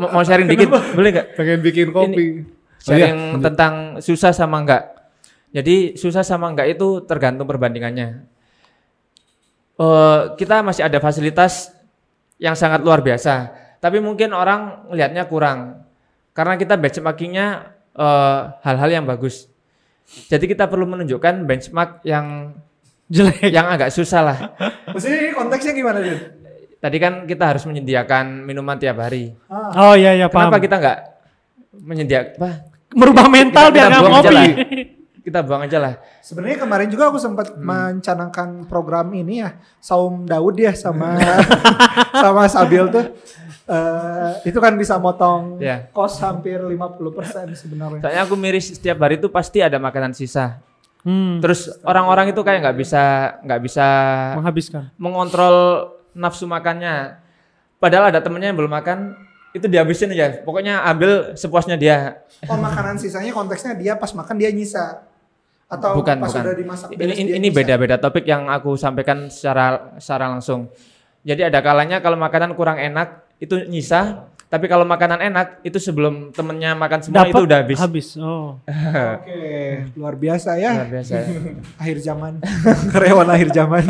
mau 0.00 0.24
sharing 0.24 0.48
dikit 0.48 0.68
boleh 0.72 1.10
nggak? 1.12 1.26
Pengen 1.36 1.58
bikin 1.60 1.88
kopi. 1.92 2.26
Oh 2.80 2.96
iya, 2.96 3.12
Sharing 3.12 3.44
tentang 3.44 3.72
susah 4.00 4.32
sama 4.32 4.64
enggak. 4.64 4.88
Jadi 5.52 6.00
susah 6.00 6.24
sama 6.24 6.48
enggak 6.48 6.72
itu 6.72 7.04
tergantung 7.04 7.44
perbandingannya. 7.44 8.24
Eh, 9.80 10.20
kita 10.36 10.64
masih 10.64 10.88
ada 10.88 10.96
fasilitas 10.96 11.72
yang 12.40 12.56
sangat 12.56 12.80
luar 12.80 13.04
biasa, 13.04 13.52
tapi 13.84 14.00
mungkin 14.00 14.32
orang 14.32 14.88
melihatnya 14.88 15.28
kurang 15.28 15.84
karena 16.32 16.56
kita 16.56 16.80
benchmarkingnya 16.80 17.46
eh, 17.92 18.40
hal-hal 18.64 18.90
yang 18.92 19.04
bagus. 19.04 19.44
Jadi 20.32 20.48
kita 20.50 20.66
perlu 20.66 20.88
menunjukkan 20.88 21.44
benchmark 21.44 22.00
yang 22.08 22.56
Jelek. 23.10 23.50
yang 23.50 23.66
agak 23.66 23.90
susah 23.90 24.20
lah. 24.22 24.38
Maksudnya 24.94 25.18
ini 25.20 25.32
konteksnya 25.32 25.72
gimana, 25.72 25.98
Din? 25.98 26.18
Tadi 26.78 26.96
kan 26.96 27.26
kita 27.26 27.44
harus 27.44 27.62
menyediakan 27.62 28.40
minuman 28.40 28.78
tiap 28.78 28.96
hari. 28.98 29.36
Ah, 29.46 29.90
Oh 29.90 29.94
iya 29.94 30.14
iya 30.14 30.26
paham. 30.26 30.48
Kenapa 30.48 30.58
kita 30.58 30.76
nggak 30.78 30.98
menyediakan? 31.76 32.30
Apa? 32.34 32.50
Merubah 32.90 33.26
mental 33.26 33.64
kita 33.66 33.74
biar 33.76 33.88
nggak 33.88 34.10
ngopi. 34.10 34.44
Kita 35.20 35.44
buang 35.44 35.62
aja 35.62 35.76
lah. 35.76 35.94
sebenarnya 36.20 36.58
kemarin 36.58 36.88
juga 36.88 37.12
aku 37.12 37.18
sempat 37.18 37.52
Hmm. 37.52 37.60
mencanangkan 37.60 38.64
program 38.64 39.12
ini 39.12 39.44
ya, 39.44 39.52
Saum 39.76 40.24
Daud 40.24 40.56
ya 40.56 40.72
sama 40.72 41.12
sama 42.24 42.48
Sabil 42.48 42.88
tuh. 42.88 43.04
Eh, 43.66 44.30
itu 44.44 44.58
kan 44.58 44.74
bisa 44.74 44.96
motong 44.96 45.60
Ya. 45.60 45.86
kos 45.90 46.18
hampir 46.18 46.58
50% 46.58 47.52
sebenarnya. 47.52 48.00
Soalnya 48.00 48.22
aku 48.24 48.34
miris 48.34 48.72
setiap 48.72 48.98
hari 48.98 49.14
itu 49.14 49.28
pasti 49.28 49.60
ada 49.60 49.76
makanan 49.76 50.10
sisa. 50.10 50.58
Hmm, 51.00 51.40
Terus 51.40 51.72
orang-orang 51.80 52.36
itu 52.36 52.40
kayak 52.44 52.60
nggak 52.60 52.76
bisa 52.76 53.02
nggak 53.40 53.60
bisa 53.64 53.86
menghabiskan. 54.36 54.92
mengontrol 55.00 55.56
nafsu 56.12 56.44
makannya. 56.44 57.16
Padahal 57.80 58.12
ada 58.12 58.20
temennya 58.20 58.52
yang 58.52 58.60
belum 58.60 58.68
makan, 58.76 59.16
itu 59.56 59.64
dihabisin 59.64 60.12
aja. 60.12 60.44
Pokoknya 60.44 60.84
ambil 60.84 61.32
sepuasnya 61.32 61.80
dia. 61.80 62.20
Oh, 62.44 62.60
makanan 62.60 63.00
sisanya 63.00 63.32
konteksnya 63.32 63.72
dia 63.72 63.96
pas 63.96 64.12
makan 64.12 64.36
dia 64.36 64.52
nyisa. 64.52 65.08
Atau 65.70 66.02
bukan 66.02 66.18
pas 66.18 66.28
bukan. 66.28 66.42
sudah 66.42 66.54
dimasak 66.58 66.88
ini 66.98 67.38
ini, 67.40 67.48
beda-beda 67.48 67.94
topik 67.94 68.26
yang 68.26 68.50
aku 68.50 68.74
sampaikan 68.74 69.30
secara 69.30 69.94
secara 70.02 70.26
langsung. 70.26 70.66
Jadi 71.22 71.46
ada 71.46 71.62
kalanya 71.62 72.02
kalau 72.02 72.18
makanan 72.18 72.52
kurang 72.58 72.76
enak 72.76 73.22
itu 73.38 73.56
nyisa, 73.70 74.28
tapi 74.50 74.66
kalau 74.66 74.82
makanan 74.82 75.22
enak 75.22 75.62
itu 75.62 75.78
sebelum 75.78 76.34
temennya 76.34 76.74
makan 76.74 76.98
semua 77.00 77.22
itu 77.22 77.38
udah 77.40 77.58
habis. 77.62 77.78
Habis. 77.78 78.08
Oh. 78.18 78.58
Oke, 78.66 79.40
luar 79.94 80.14
biasa 80.14 80.58
ya. 80.58 80.74
Luar 80.74 80.90
biasa. 80.90 81.12
ya. 81.14 81.26
akhir 81.82 81.98
zaman 82.02 82.32
karyawan 82.92 83.28
akhir 83.30 83.48
zaman 83.50 83.82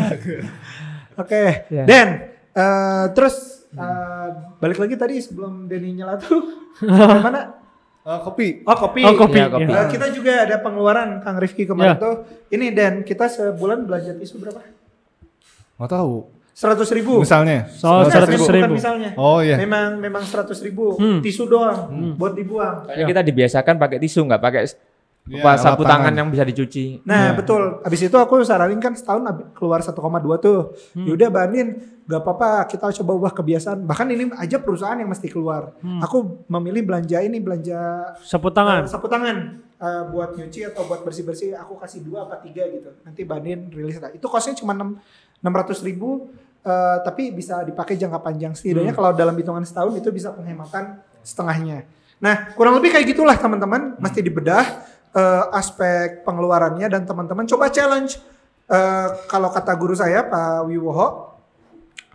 oke 1.17 1.43
Ya. 1.67 1.83
Dan 1.83 2.07
eh, 2.53 3.05
terus 3.11 3.65
eh, 3.73 4.27
balik 4.57 4.77
lagi 4.77 4.95
tadi 4.95 5.17
sebelum 5.17 5.65
Denny 5.65 5.97
nyala 5.97 6.15
tuh 6.15 6.45
mana 6.85 7.57
Eh, 8.01 8.19
kopi. 8.25 8.65
oh 8.65 8.73
kopi 8.75 9.05
Oh, 9.05 9.13
kopi. 9.13 9.37
Iya, 9.37 9.45
kopi. 9.45 9.69
Eh, 9.69 9.85
kita 9.87 10.09
juga 10.09 10.41
ada 10.41 10.57
pengeluaran 10.57 11.21
Kang 11.21 11.37
Rifki 11.37 11.69
kemarin 11.69 11.93
Ya. 11.93 12.01
tuh 12.01 12.25
ini 12.49 12.73
Dan 12.73 13.05
kita 13.05 13.29
sebulan 13.29 13.85
belanja 13.85 14.17
tisu 14.17 14.41
berapa 14.41 14.57
Nggak 15.77 15.91
tahu. 15.91 16.40
Seratus 16.61 16.89
ribu 16.93 17.25
Misalnya. 17.25 17.65
So, 17.73 18.05
Enggak, 18.05 18.29
100 18.29 18.37
bukan 18.37 18.53
ribu. 18.53 18.73
misalnya 18.77 19.09
Oh 19.17 19.41
iya. 19.41 19.57
memang 19.57 19.97
memang 19.97 20.21
seratus 20.21 20.61
ribu 20.61 20.93
Hmm. 20.93 21.17
tisu 21.19 21.49
doang 21.49 21.89
buat 22.13 22.37
dibuang 22.37 22.85
Soalnya 22.85 23.05
kita 23.07 23.21
dibiasakan 23.23 23.75
pakai 23.75 23.97
tisu 23.97 24.21
nggak 24.23 24.37
pakai 24.39 24.63
Iya, 25.21 25.37
apa, 25.37 25.53
sapu 25.53 25.85
tangan. 25.85 26.09
tangan 26.09 26.13
yang 26.17 26.27
bisa 26.29 26.41
dicuci. 26.41 27.05
Nah 27.05 27.37
betul. 27.37 27.77
Abis 27.85 28.01
itu 28.01 28.17
aku 28.17 28.41
saranin 28.41 28.81
kan 28.81 28.89
setahun 28.91 29.21
keluar 29.53 29.77
1,2 29.77 29.93
tuh. 30.41 30.73
Yaudah 30.97 31.29
bandin, 31.29 31.77
gak 32.03 32.25
apa-apa 32.25 32.65
kita 32.65 32.89
coba 32.89 33.11
ubah 33.13 33.31
kebiasaan. 33.31 33.85
Bahkan 33.85 34.07
ini 34.09 34.33
aja 34.33 34.57
perusahaan 34.57 34.97
yang 34.97 35.05
mesti 35.05 35.29
keluar. 35.29 35.77
Aku 36.01 36.41
memilih 36.47 36.81
belanja 36.83 37.21
ini 37.21 37.37
belanja 37.37 37.77
Sapu 38.19 38.49
tangan. 38.49 38.89
sapu 38.89 39.05
tangan 39.05 39.61
Eh, 39.77 40.03
buat 40.09 40.33
nyuci 40.33 40.61
atau 40.63 40.85
buat 40.85 41.01
bersih 41.01 41.21
bersih. 41.23 41.53
Aku 41.53 41.73
kasih 41.75 42.01
dua 42.01 42.25
apa 42.25 42.37
tiga 42.37 42.65
gitu. 42.65 42.89
Nanti 43.01 43.21
bandin 43.21 43.65
rilis 43.67 43.97
lah. 43.97 44.09
Itu 44.09 44.25
costnya 44.25 44.53
cuma 44.53 44.73
enam 44.73 44.97
ratus 45.43 45.81
ribu. 45.81 46.29
Eh, 46.61 46.97
tapi 47.01 47.33
bisa 47.33 47.65
dipakai 47.65 47.97
jangka 47.97 48.19
panjang. 48.21 48.53
Setidaknya 48.53 48.93
kalau 48.93 49.11
dalam 49.13 49.33
hitungan 49.37 49.65
setahun 49.65 49.97
itu 49.97 50.09
bisa 50.13 50.33
penghematan 50.33 51.01
setengahnya. 51.25 51.85
Nah 52.21 52.53
kurang 52.53 52.77
lebih 52.77 52.93
kayak 52.93 53.11
gitulah 53.11 53.35
teman-teman. 53.37 53.97
Mesti 53.97 54.19
dibedah 54.21 54.63
eh, 55.13 55.43
aspek 55.57 56.21
pengeluarannya 56.23 56.87
dan 56.87 57.03
teman-teman 57.03 57.45
coba 57.49 57.73
challenge. 57.73 58.21
Eh, 58.71 59.07
kalau 59.27 59.51
kata 59.51 59.75
guru 59.75 59.91
saya 59.91 60.23
Pak 60.23 60.69
Wiwoho 60.69 61.35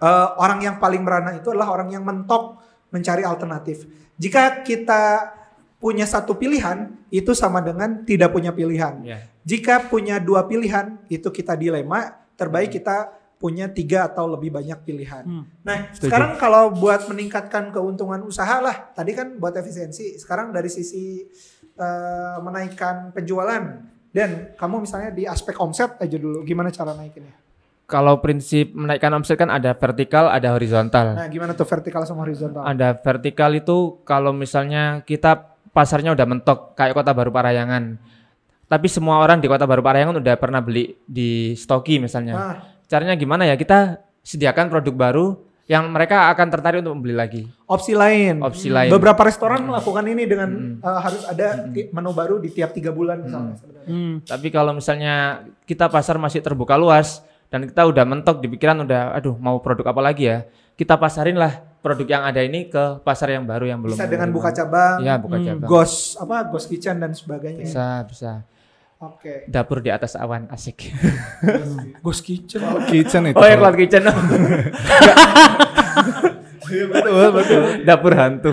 eh, 0.01 0.29
orang 0.41 0.65
yang 0.65 0.77
paling 0.81 1.05
merana 1.05 1.37
itu 1.37 1.53
adalah 1.53 1.69
orang 1.75 1.93
yang 1.93 2.07
mentok 2.07 2.57
mencari 2.89 3.27
alternatif. 3.27 3.85
Jika 4.17 4.65
kita 4.65 5.37
punya 5.77 6.09
satu 6.09 6.33
pilihan 6.41 6.89
itu 7.13 7.37
sama 7.37 7.61
dengan 7.61 8.01
tidak 8.09 8.33
punya 8.33 8.51
pilihan. 8.51 9.05
Ya. 9.05 9.21
jika 9.47 9.87
punya 9.87 10.19
dua 10.19 10.49
pilihan 10.49 10.99
itu 11.07 11.29
kita 11.31 11.55
dilema. 11.55 12.25
Terbaik 12.37 12.75
kita 12.75 13.15
punya 13.37 13.69
tiga 13.69 14.07
atau 14.07 14.27
lebih 14.27 14.49
banyak 14.51 14.81
pilihan 14.81 15.23
Hmm. 15.23 15.45
nah 15.61 15.89
Setuju. 15.91 16.09
sekarang 16.09 16.31
kalau 16.37 16.73
buat 16.73 17.05
meningkatkan 17.05 17.69
keuntungan 17.69 18.21
usaha 18.23 18.59
lah 18.59 18.91
tadi 18.91 19.13
kan 19.13 19.37
buat 19.37 19.53
efisiensi 19.53 20.17
sekarang 20.17 20.51
dari 20.51 20.69
sisi 20.69 21.21
eh, 21.75 22.37
menaikkan 22.39 23.13
penjualan 23.13 23.63
dan 24.09 24.31
kamu 24.55 24.83
misalnya 24.83 25.11
di 25.11 25.25
aspek 25.25 25.53
omset 25.57 25.97
aja 25.97 26.17
dulu 26.17 26.41
gimana 26.43 26.71
cara 26.71 26.93
naikinnya 26.93 27.37
Kalau 27.87 28.19
prinsip 28.19 28.75
menaikkan 28.75 29.15
omset 29.15 29.37
kan 29.37 29.47
ada 29.47 29.71
vertikal, 29.71 30.27
ada 30.27 30.51
horizontal. 30.51 31.15
nah 31.15 31.29
gimana 31.29 31.55
tuh 31.55 31.63
vertikal 31.65 32.03
sama 32.03 32.27
horizontal 32.27 32.65
Ada 32.65 32.97
vertikal 32.97 33.53
itu 33.53 34.03
kalau 34.03 34.35
misalnya 34.35 35.01
kita 35.03 35.55
pasarnya 35.71 36.11
udah 36.11 36.27
mentok 36.27 36.75
kayak 36.75 36.97
Kota 36.97 37.13
Baru 37.13 37.31
Parayangan. 37.31 37.95
Tapi 38.67 38.87
semua 38.89 39.21
orang 39.21 39.39
di 39.39 39.47
Kota 39.47 39.63
Baru 39.63 39.87
Parayangan 39.87 40.19
udah 40.19 40.35
pernah 40.35 40.59
beli 40.59 40.99
di 41.07 41.55
Stoki 41.55 42.01
misalnya. 42.01 42.35
Nah, 42.35 42.57
Caranya 42.87 43.15
gimana 43.15 43.43
ya? 43.43 43.55
Kita 43.55 43.95
sediakan 44.21 44.67
produk 44.69 44.95
baru 44.95 45.27
yang 45.67 45.91
mereka 45.91 46.31
akan 46.31 46.47
tertarik 46.49 46.79
untuk 46.79 46.95
membeli 46.95 47.11
lagi. 47.13 47.43
opsi 47.67 47.91
lain 47.93 48.39
Opsi 48.39 48.71
lain. 48.71 48.87
beberapa 48.89 49.19
restoran 49.21 49.59
melakukan 49.61 50.07
ini 50.07 50.23
dengan 50.23 50.79
eh, 50.79 51.01
harus 51.01 51.27
ada 51.27 51.67
ti- 51.67 51.91
menu 51.91 52.11
baru 52.13 52.39
di 52.39 52.49
tiap 52.49 52.71
tiga 52.71 52.91
bulan 52.91 53.19
misalnya 53.21 53.55
sebenarnya. 53.57 53.89
Hmm. 53.89 54.15
Tapi 54.23 54.49
kalau 54.49 54.71
misalnya 54.73 55.15
kita 55.63 55.87
pasar 55.87 56.17
masih 56.17 56.39
terbuka 56.39 56.75
luas 56.75 57.19
dan 57.49 57.63
kita 57.65 57.83
udah 57.83 58.05
mentok 58.05 58.39
di 58.39 58.47
pikiran 58.49 58.79
udah 58.81 59.11
aduh 59.13 59.35
mau 59.35 59.59
produk 59.59 59.91
apa 59.91 59.99
lagi 60.01 60.27
ya? 60.29 60.47
Kita 60.73 60.95
pasarin 60.95 61.35
lah 61.35 61.51
produk 61.77 62.07
yang 62.09 62.23
ada 62.23 62.39
ini 62.39 62.67
ke 62.67 63.03
pasar 63.03 63.31
yang 63.31 63.43
baru 63.43 63.67
yang 63.67 63.81
belum. 63.81 63.95
bisa 63.95 64.07
dengan 64.07 64.31
buka 64.31 64.51
cabang 64.53 65.03
Iya, 65.03 65.15
buka 65.17 65.35
Hmm, 65.35 65.47
cabang. 65.49 65.67
ghost 65.69 65.99
apa 66.17 66.47
ghost 66.47 66.67
kitchen 66.69 66.97
dan 66.97 67.11
sebagainya 67.11 67.63
Bisa, 67.63 68.07
bisa. 68.07 68.33
Oke 68.99 69.45
Dapur 69.47 69.79
di 69.79 69.89
atas 69.89 70.15
awan 70.15 70.49
asik. 70.49 70.91
ghost 72.05 72.23
kitchen 72.23 72.61
Oh, 72.61 72.81
kitchen 72.83 73.27
itu. 73.27 73.37
Oh 73.37 73.45
ya 73.45 73.57
cloud 73.57 73.77
kitchen. 73.77 74.03
Iya, 76.67 76.83
betul, 76.85 77.31
betul. 77.31 77.63
Dapur 77.85 78.13
hantu. 78.13 78.53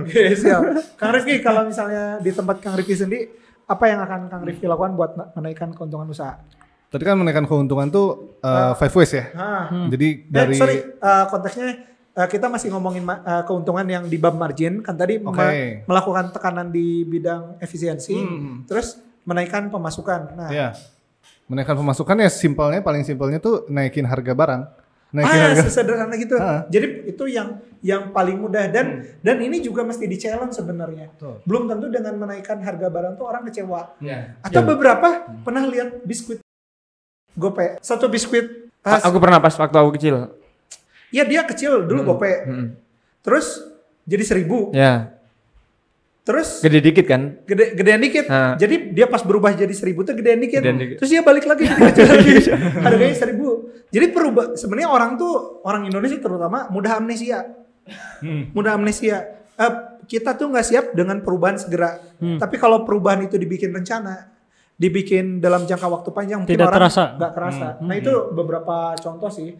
Oke 0.00 0.32
siap 0.32 0.62
Kang 0.96 1.12
Rifki 1.12 1.36
kalau 1.38 1.68
misalnya 1.68 2.16
di 2.16 2.32
tempat 2.32 2.56
Kang 2.58 2.72
Rifki 2.72 2.96
sendiri 2.96 3.28
apa 3.62 3.84
yang 3.86 4.00
akan 4.00 4.20
Kang 4.26 4.42
Rifki 4.42 4.64
lakukan 4.64 4.96
buat 4.96 5.12
na- 5.14 5.28
menaikkan 5.34 5.68
keuntungan 5.70 6.08
usaha? 6.08 6.40
Tadi 6.88 7.02
kan 7.02 7.12
menaikkan 7.14 7.44
keuntungan 7.44 7.88
tuh 7.88 8.08
uh, 8.40 8.72
five 8.72 8.92
ways 8.94 9.12
ya. 9.12 9.24
Ah. 9.32 9.68
Jadi 9.86 10.08
Eh, 10.22 10.28
dari 10.30 10.54
sorry, 10.54 10.76
eh, 10.80 11.24
konteksnya 11.26 11.68
eh, 12.10 12.26
kita 12.26 12.48
masih 12.48 12.68
ngomongin 12.68 13.00
ma- 13.02 13.20
eh, 13.20 13.42
keuntungan 13.42 13.84
yang 13.84 14.04
di 14.04 14.16
bab 14.16 14.32
margin 14.32 14.80
kan 14.80 14.92
tadi 14.94 15.16
Oke. 15.18 15.84
melakukan 15.84 16.32
tekanan 16.32 16.68
di 16.68 17.00
bidang 17.02 17.56
efisiensi, 17.58 18.12
Hmm. 18.14 18.64
terus 18.64 18.96
menaikkan 19.22 19.70
pemasukan. 19.70 20.20
Nah, 20.34 20.50
ya 20.50 20.68
menaikkan 21.46 21.76
pemasukan 21.76 22.16
ya 22.16 22.30
simpelnya 22.32 22.80
paling 22.80 23.04
simpelnya 23.04 23.36
tuh 23.42 23.66
naikin 23.68 24.06
harga 24.08 24.32
barang. 24.32 24.62
Naikin 25.12 25.36
ah, 25.36 25.44
harga. 25.52 25.62
sesederhana 25.68 26.14
gitu. 26.16 26.40
Ah. 26.40 26.64
Jadi 26.72 27.12
itu 27.12 27.24
yang 27.28 27.60
yang 27.84 28.08
paling 28.16 28.40
mudah 28.40 28.64
dan 28.72 29.04
dan 29.20 29.36
ini 29.44 29.60
juga 29.60 29.84
mesti 29.84 30.08
di 30.08 30.16
challenge 30.16 30.56
sebenarnya. 30.56 31.12
Belum 31.44 31.68
tentu 31.68 31.92
dengan 31.92 32.16
menaikkan 32.16 32.56
harga 32.64 32.88
barang 32.88 33.20
tuh 33.20 33.26
orang 33.28 33.44
kecewa. 33.44 33.92
Ya. 34.00 34.40
Atau 34.40 34.64
beberapa 34.64 35.28
pernah 35.44 35.68
lihat 35.68 36.00
biskuit 36.08 36.40
gope 37.32 37.80
satu 37.80 38.08
biskuit 38.08 38.68
ah, 38.84 39.00
Aku 39.08 39.16
pernah 39.16 39.40
pas 39.40 39.52
waktu 39.56 39.76
aku 39.76 39.96
kecil. 39.96 40.32
ya 41.12 41.24
dia 41.28 41.44
kecil 41.44 41.84
dulu 41.84 42.12
gope 42.16 42.28
Hmm. 42.44 42.66
terus 43.20 43.60
jadi 44.08 44.24
seribu 44.24 44.72
Ya, 44.72 45.11
terus 46.22 46.62
gede 46.62 46.78
dikit 46.78 47.02
kan? 47.04 47.42
gede 47.42 47.74
gedean 47.74 47.98
dikit. 47.98 48.26
Ah. 48.26 48.54
jadi 48.54 48.94
dia 48.94 49.06
pas 49.06 49.20
berubah 49.20 49.50
jadi 49.52 49.70
seribu 49.70 50.02
tuh 50.02 50.14
gedean 50.14 50.38
dikit, 50.38 50.62
Gedean 50.62 50.78
dikit. 50.78 50.96
terus 51.02 51.10
dia 51.10 51.22
balik 51.22 51.44
lagi. 51.44 51.66
Jadi 51.68 51.82
kecil 51.84 52.06
lagi. 52.06 52.32
Harganya 52.78 53.16
seribu. 53.16 53.48
Jadi 53.88 54.06
perubah 54.08 54.44
sebenarnya 54.54 54.88
orang 54.88 55.18
tuh 55.18 55.60
orang 55.62 55.82
Indonesia 55.84 56.16
terutama 56.16 56.70
mudah 56.70 56.96
amnesia. 56.96 57.42
Mudah 58.54 58.78
amnesia. 58.78 59.18
Eh, 59.52 59.72
kita 60.04 60.34
tuh 60.34 60.48
nggak 60.48 60.66
siap 60.66 60.84
dengan 60.94 61.18
perubahan 61.20 61.58
segera. 61.58 61.98
Tapi 62.16 62.54
kalau 62.54 62.86
perubahan 62.86 63.22
itu 63.22 63.34
dibikin 63.34 63.70
rencana 63.70 64.30
dibikin 64.72 65.38
dalam 65.38 65.62
jangka 65.62 65.86
waktu 65.86 66.10
panjang 66.10 66.42
mungkin 66.42 66.58
Tidak 66.58 66.66
orang 66.66 66.80
terasa. 66.82 67.04
nggak 67.14 67.32
kerasa 67.36 67.66
nah 67.84 67.94
itu 67.94 68.12
beberapa 68.30 68.94
contoh 68.96 69.30
sih. 69.30 69.54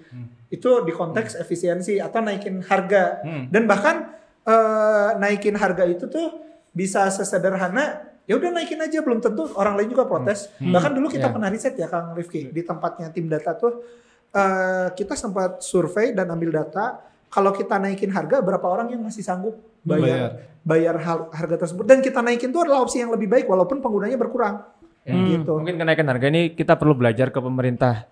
Itu 0.46 0.82
di 0.82 0.90
konteks 0.90 1.38
efisiensi 1.38 1.98
atau 1.98 2.22
naikin 2.22 2.62
harga. 2.62 3.22
Dan 3.50 3.66
bahkan 3.66 4.14
eh, 4.42 5.08
naikin 5.18 5.54
harga 5.54 5.84
itu 5.84 6.06
tuh 6.06 6.51
bisa 6.72 7.06
sesederhana 7.06 8.00
ya 8.24 8.34
udah 8.34 8.50
naikin 8.50 8.78
aja. 8.78 9.00
Belum 9.00 9.18
tentu 9.18 9.46
orang 9.54 9.76
lain 9.76 9.88
juga 9.88 10.04
protes. 10.04 10.48
Bahkan 10.56 10.92
dulu 10.92 11.06
kita 11.06 11.28
Ya. 11.28 11.32
pernah 11.32 11.48
riset 11.48 11.74
ya 11.74 11.86
Kang 11.86 12.12
Rifki 12.12 12.48
di 12.48 12.62
tempatnya 12.62 13.08
tim 13.08 13.26
data 13.26 13.52
tuh 13.52 13.84
eh, 14.30 14.88
kita 14.90 15.12
sempat 15.12 15.60
survei 15.60 16.10
dan 16.10 16.26
ambil 16.26 16.50
data 16.54 16.98
kalau 17.28 17.48
kita 17.50 17.76
naikin 17.76 18.08
harga 18.08 18.40
berapa 18.40 18.64
orang 18.64 18.88
yang 18.88 19.00
masih 19.00 19.20
sanggup 19.20 19.56
bayar 19.82 20.40
bayar. 20.62 20.96
hal- 20.98 21.28
harga 21.30 21.56
tersebut. 21.60 21.84
Dan 21.84 22.00
kita 22.00 22.20
naikin 22.20 22.48
itu 22.48 22.58
adalah 22.58 22.80
opsi 22.80 23.00
yang 23.00 23.10
lebih 23.10 23.26
baik 23.26 23.44
walaupun 23.44 23.80
penggunanya 23.80 24.16
berkurang. 24.16 24.64
Ya. 25.02 25.18
gitu. 25.18 25.58
Mungkin 25.58 25.76
kenaikan 25.76 26.06
harga 26.06 26.26
ini 26.30 26.54
kita 26.54 26.78
perlu 26.78 26.94
belajar 26.94 27.34
ke 27.34 27.40
pemerintah. 27.42 28.06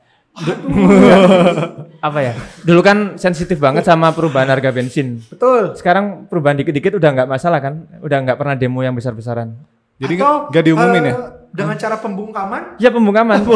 Apa 2.01 2.19
ya? 2.25 2.33
Dulu 2.65 2.81
kan 2.81 2.99
sensitif 3.21 3.61
banget 3.61 3.85
sama 3.85 4.15
perubahan 4.15 4.49
harga 4.49 4.73
bensin. 4.73 5.21
betul 5.29 5.77
Sekarang 5.77 6.27
perubahan 6.31 6.57
dikit-dikit 6.57 6.97
udah 6.97 7.11
nggak 7.13 7.29
masalah 7.29 7.61
kan? 7.61 7.85
Udah 8.01 8.19
nggak 8.25 8.39
pernah 8.41 8.55
demo 8.57 8.81
yang 8.81 8.97
besar-besaran. 8.97 9.53
Jadi 10.01 10.17
nggak 10.17 10.65
diumumin 10.65 11.05
eh, 11.05 11.13
ya? 11.13 11.17
dengan 11.53 11.77
cara 11.77 12.01
pembungkaman 12.01 12.81
Ya 12.81 12.89
pembungkaman. 12.89 13.45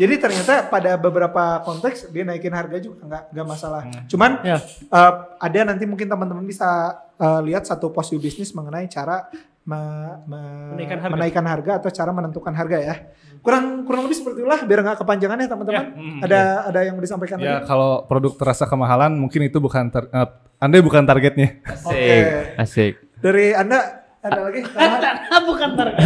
Jadi 0.00 0.14
ternyata 0.16 0.64
pada 0.70 0.96
beberapa 0.96 1.60
konteks 1.60 2.08
dia 2.08 2.24
naikin 2.24 2.54
harga 2.56 2.78
juga 2.80 3.04
nggak 3.04 3.22
nggak 3.36 3.46
masalah. 3.46 3.82
Hmm. 3.84 4.06
Cuman 4.06 4.30
Ya. 4.46 4.56
eh, 4.88 5.12
ada 5.42 5.60
nanti 5.66 5.84
mungkin 5.84 6.06
teman-teman 6.06 6.46
bisa 6.46 6.96
eh, 7.18 7.40
lihat 7.50 7.66
satu 7.66 7.90
post 7.90 8.14
you 8.14 8.22
bisnis 8.22 8.54
mengenai 8.54 8.86
cara 8.86 9.26
me- 9.70 10.18
me- 10.26 10.74
Menaikkan 10.74 10.98
harga. 10.98 11.14
menaikkan 11.14 11.44
harga 11.46 11.72
atau 11.78 11.88
cara 11.88 12.10
menentukan 12.10 12.50
harga 12.50 12.78
ya. 12.78 12.94
Kurang 13.40 13.86
kurang 13.86 14.04
lebih 14.04 14.18
seperti 14.18 14.42
itulah 14.42 14.60
biar 14.60 14.78
nggak 14.82 14.98
kepanjangan 14.98 15.38
ya 15.38 15.48
teman-teman. 15.48 15.84
Ada 16.20 16.40
ada 16.66 16.80
yang 16.82 16.94
mau 16.94 17.02
disampaikan 17.02 17.38
Ya 17.38 17.62
lagi? 17.62 17.66
kalau 17.66 18.02
produk 18.04 18.34
terasa 18.34 18.64
kemahalan 18.64 19.14
mungkin 19.14 19.40
itu 19.42 19.56
bukan 19.56 19.88
tar- 19.88 20.10
eh, 20.10 20.28
Anda 20.58 20.76
bukan 20.80 21.02
targetnya. 21.02 21.62
Asik. 21.64 22.24
Asik. 22.58 22.92
Dari 23.16 23.52
anda 23.52 23.78
ada 24.20 24.40
lagi? 24.42 24.60
tambahan? 24.68 25.42
Bukan 25.42 25.70
target. 25.72 25.96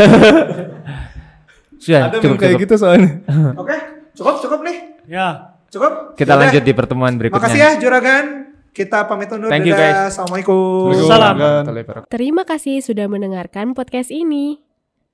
Sudah, 1.77 2.01
Ada 2.07 2.17
cukup, 2.17 2.25
yang 2.25 2.37
kayak 2.39 2.53
cukup. 2.53 2.65
gitu 2.65 2.75
soalnya. 2.77 3.11
Oke, 3.55 3.77
cukup 4.15 4.35
cukup 4.41 4.61
nih. 4.63 4.77
ya. 5.07 5.27
Cukup. 5.69 6.15
Kita 6.15 6.33
Yaudah. 6.33 6.43
lanjut 6.47 6.63
di 6.63 6.73
pertemuan 6.73 7.13
berikutnya. 7.15 7.43
Makasih 7.43 7.61
ya 7.61 7.71
Juragan. 7.77 8.54
Kita 8.75 9.07
pamit 9.07 9.31
undur. 9.31 9.55
Thank 9.55 9.71
you, 9.71 9.79
guys. 9.79 10.11
Assalamualaikum. 10.11 10.91
Salam. 11.07 11.39
Terima 12.11 12.43
kasih 12.43 12.83
sudah 12.83 13.07
mendengarkan 13.07 13.71
podcast 13.71 14.11
ini. 14.11 14.59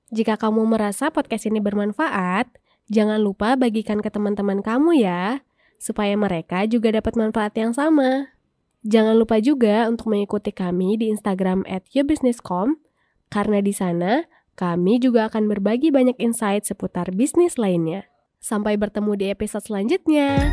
Jika 0.09 0.33
kamu 0.35 0.65
merasa 0.65 1.13
podcast 1.13 1.45
ini 1.45 1.61
bermanfaat, 1.61 2.49
jangan 2.89 3.21
lupa 3.21 3.53
bagikan 3.53 4.01
ke 4.01 4.09
teman-teman 4.09 4.65
kamu 4.65 5.05
ya, 5.05 5.45
supaya 5.77 6.17
mereka 6.17 6.65
juga 6.65 6.89
dapat 6.89 7.13
manfaat 7.13 7.53
yang 7.53 7.71
sama. 7.71 8.33
Jangan 8.81 9.13
lupa 9.13 9.37
juga 9.37 9.85
untuk 9.85 10.09
mengikuti 10.09 10.49
kami 10.49 10.97
di 10.97 11.13
Instagram 11.13 11.61
at 11.69 11.85
yourbusiness.com, 11.93 12.81
karena 13.29 13.61
di 13.61 13.77
sana 13.77 14.25
kami 14.57 14.97
juga 14.97 15.29
akan 15.29 15.45
berbagi 15.45 15.93
banyak 15.93 16.17
insight 16.17 16.65
seputar 16.65 17.13
bisnis 17.13 17.61
lainnya. 17.61 18.09
Sampai 18.41 18.73
bertemu 18.73 19.21
di 19.21 19.25
episode 19.29 19.69
selanjutnya. 19.69 20.49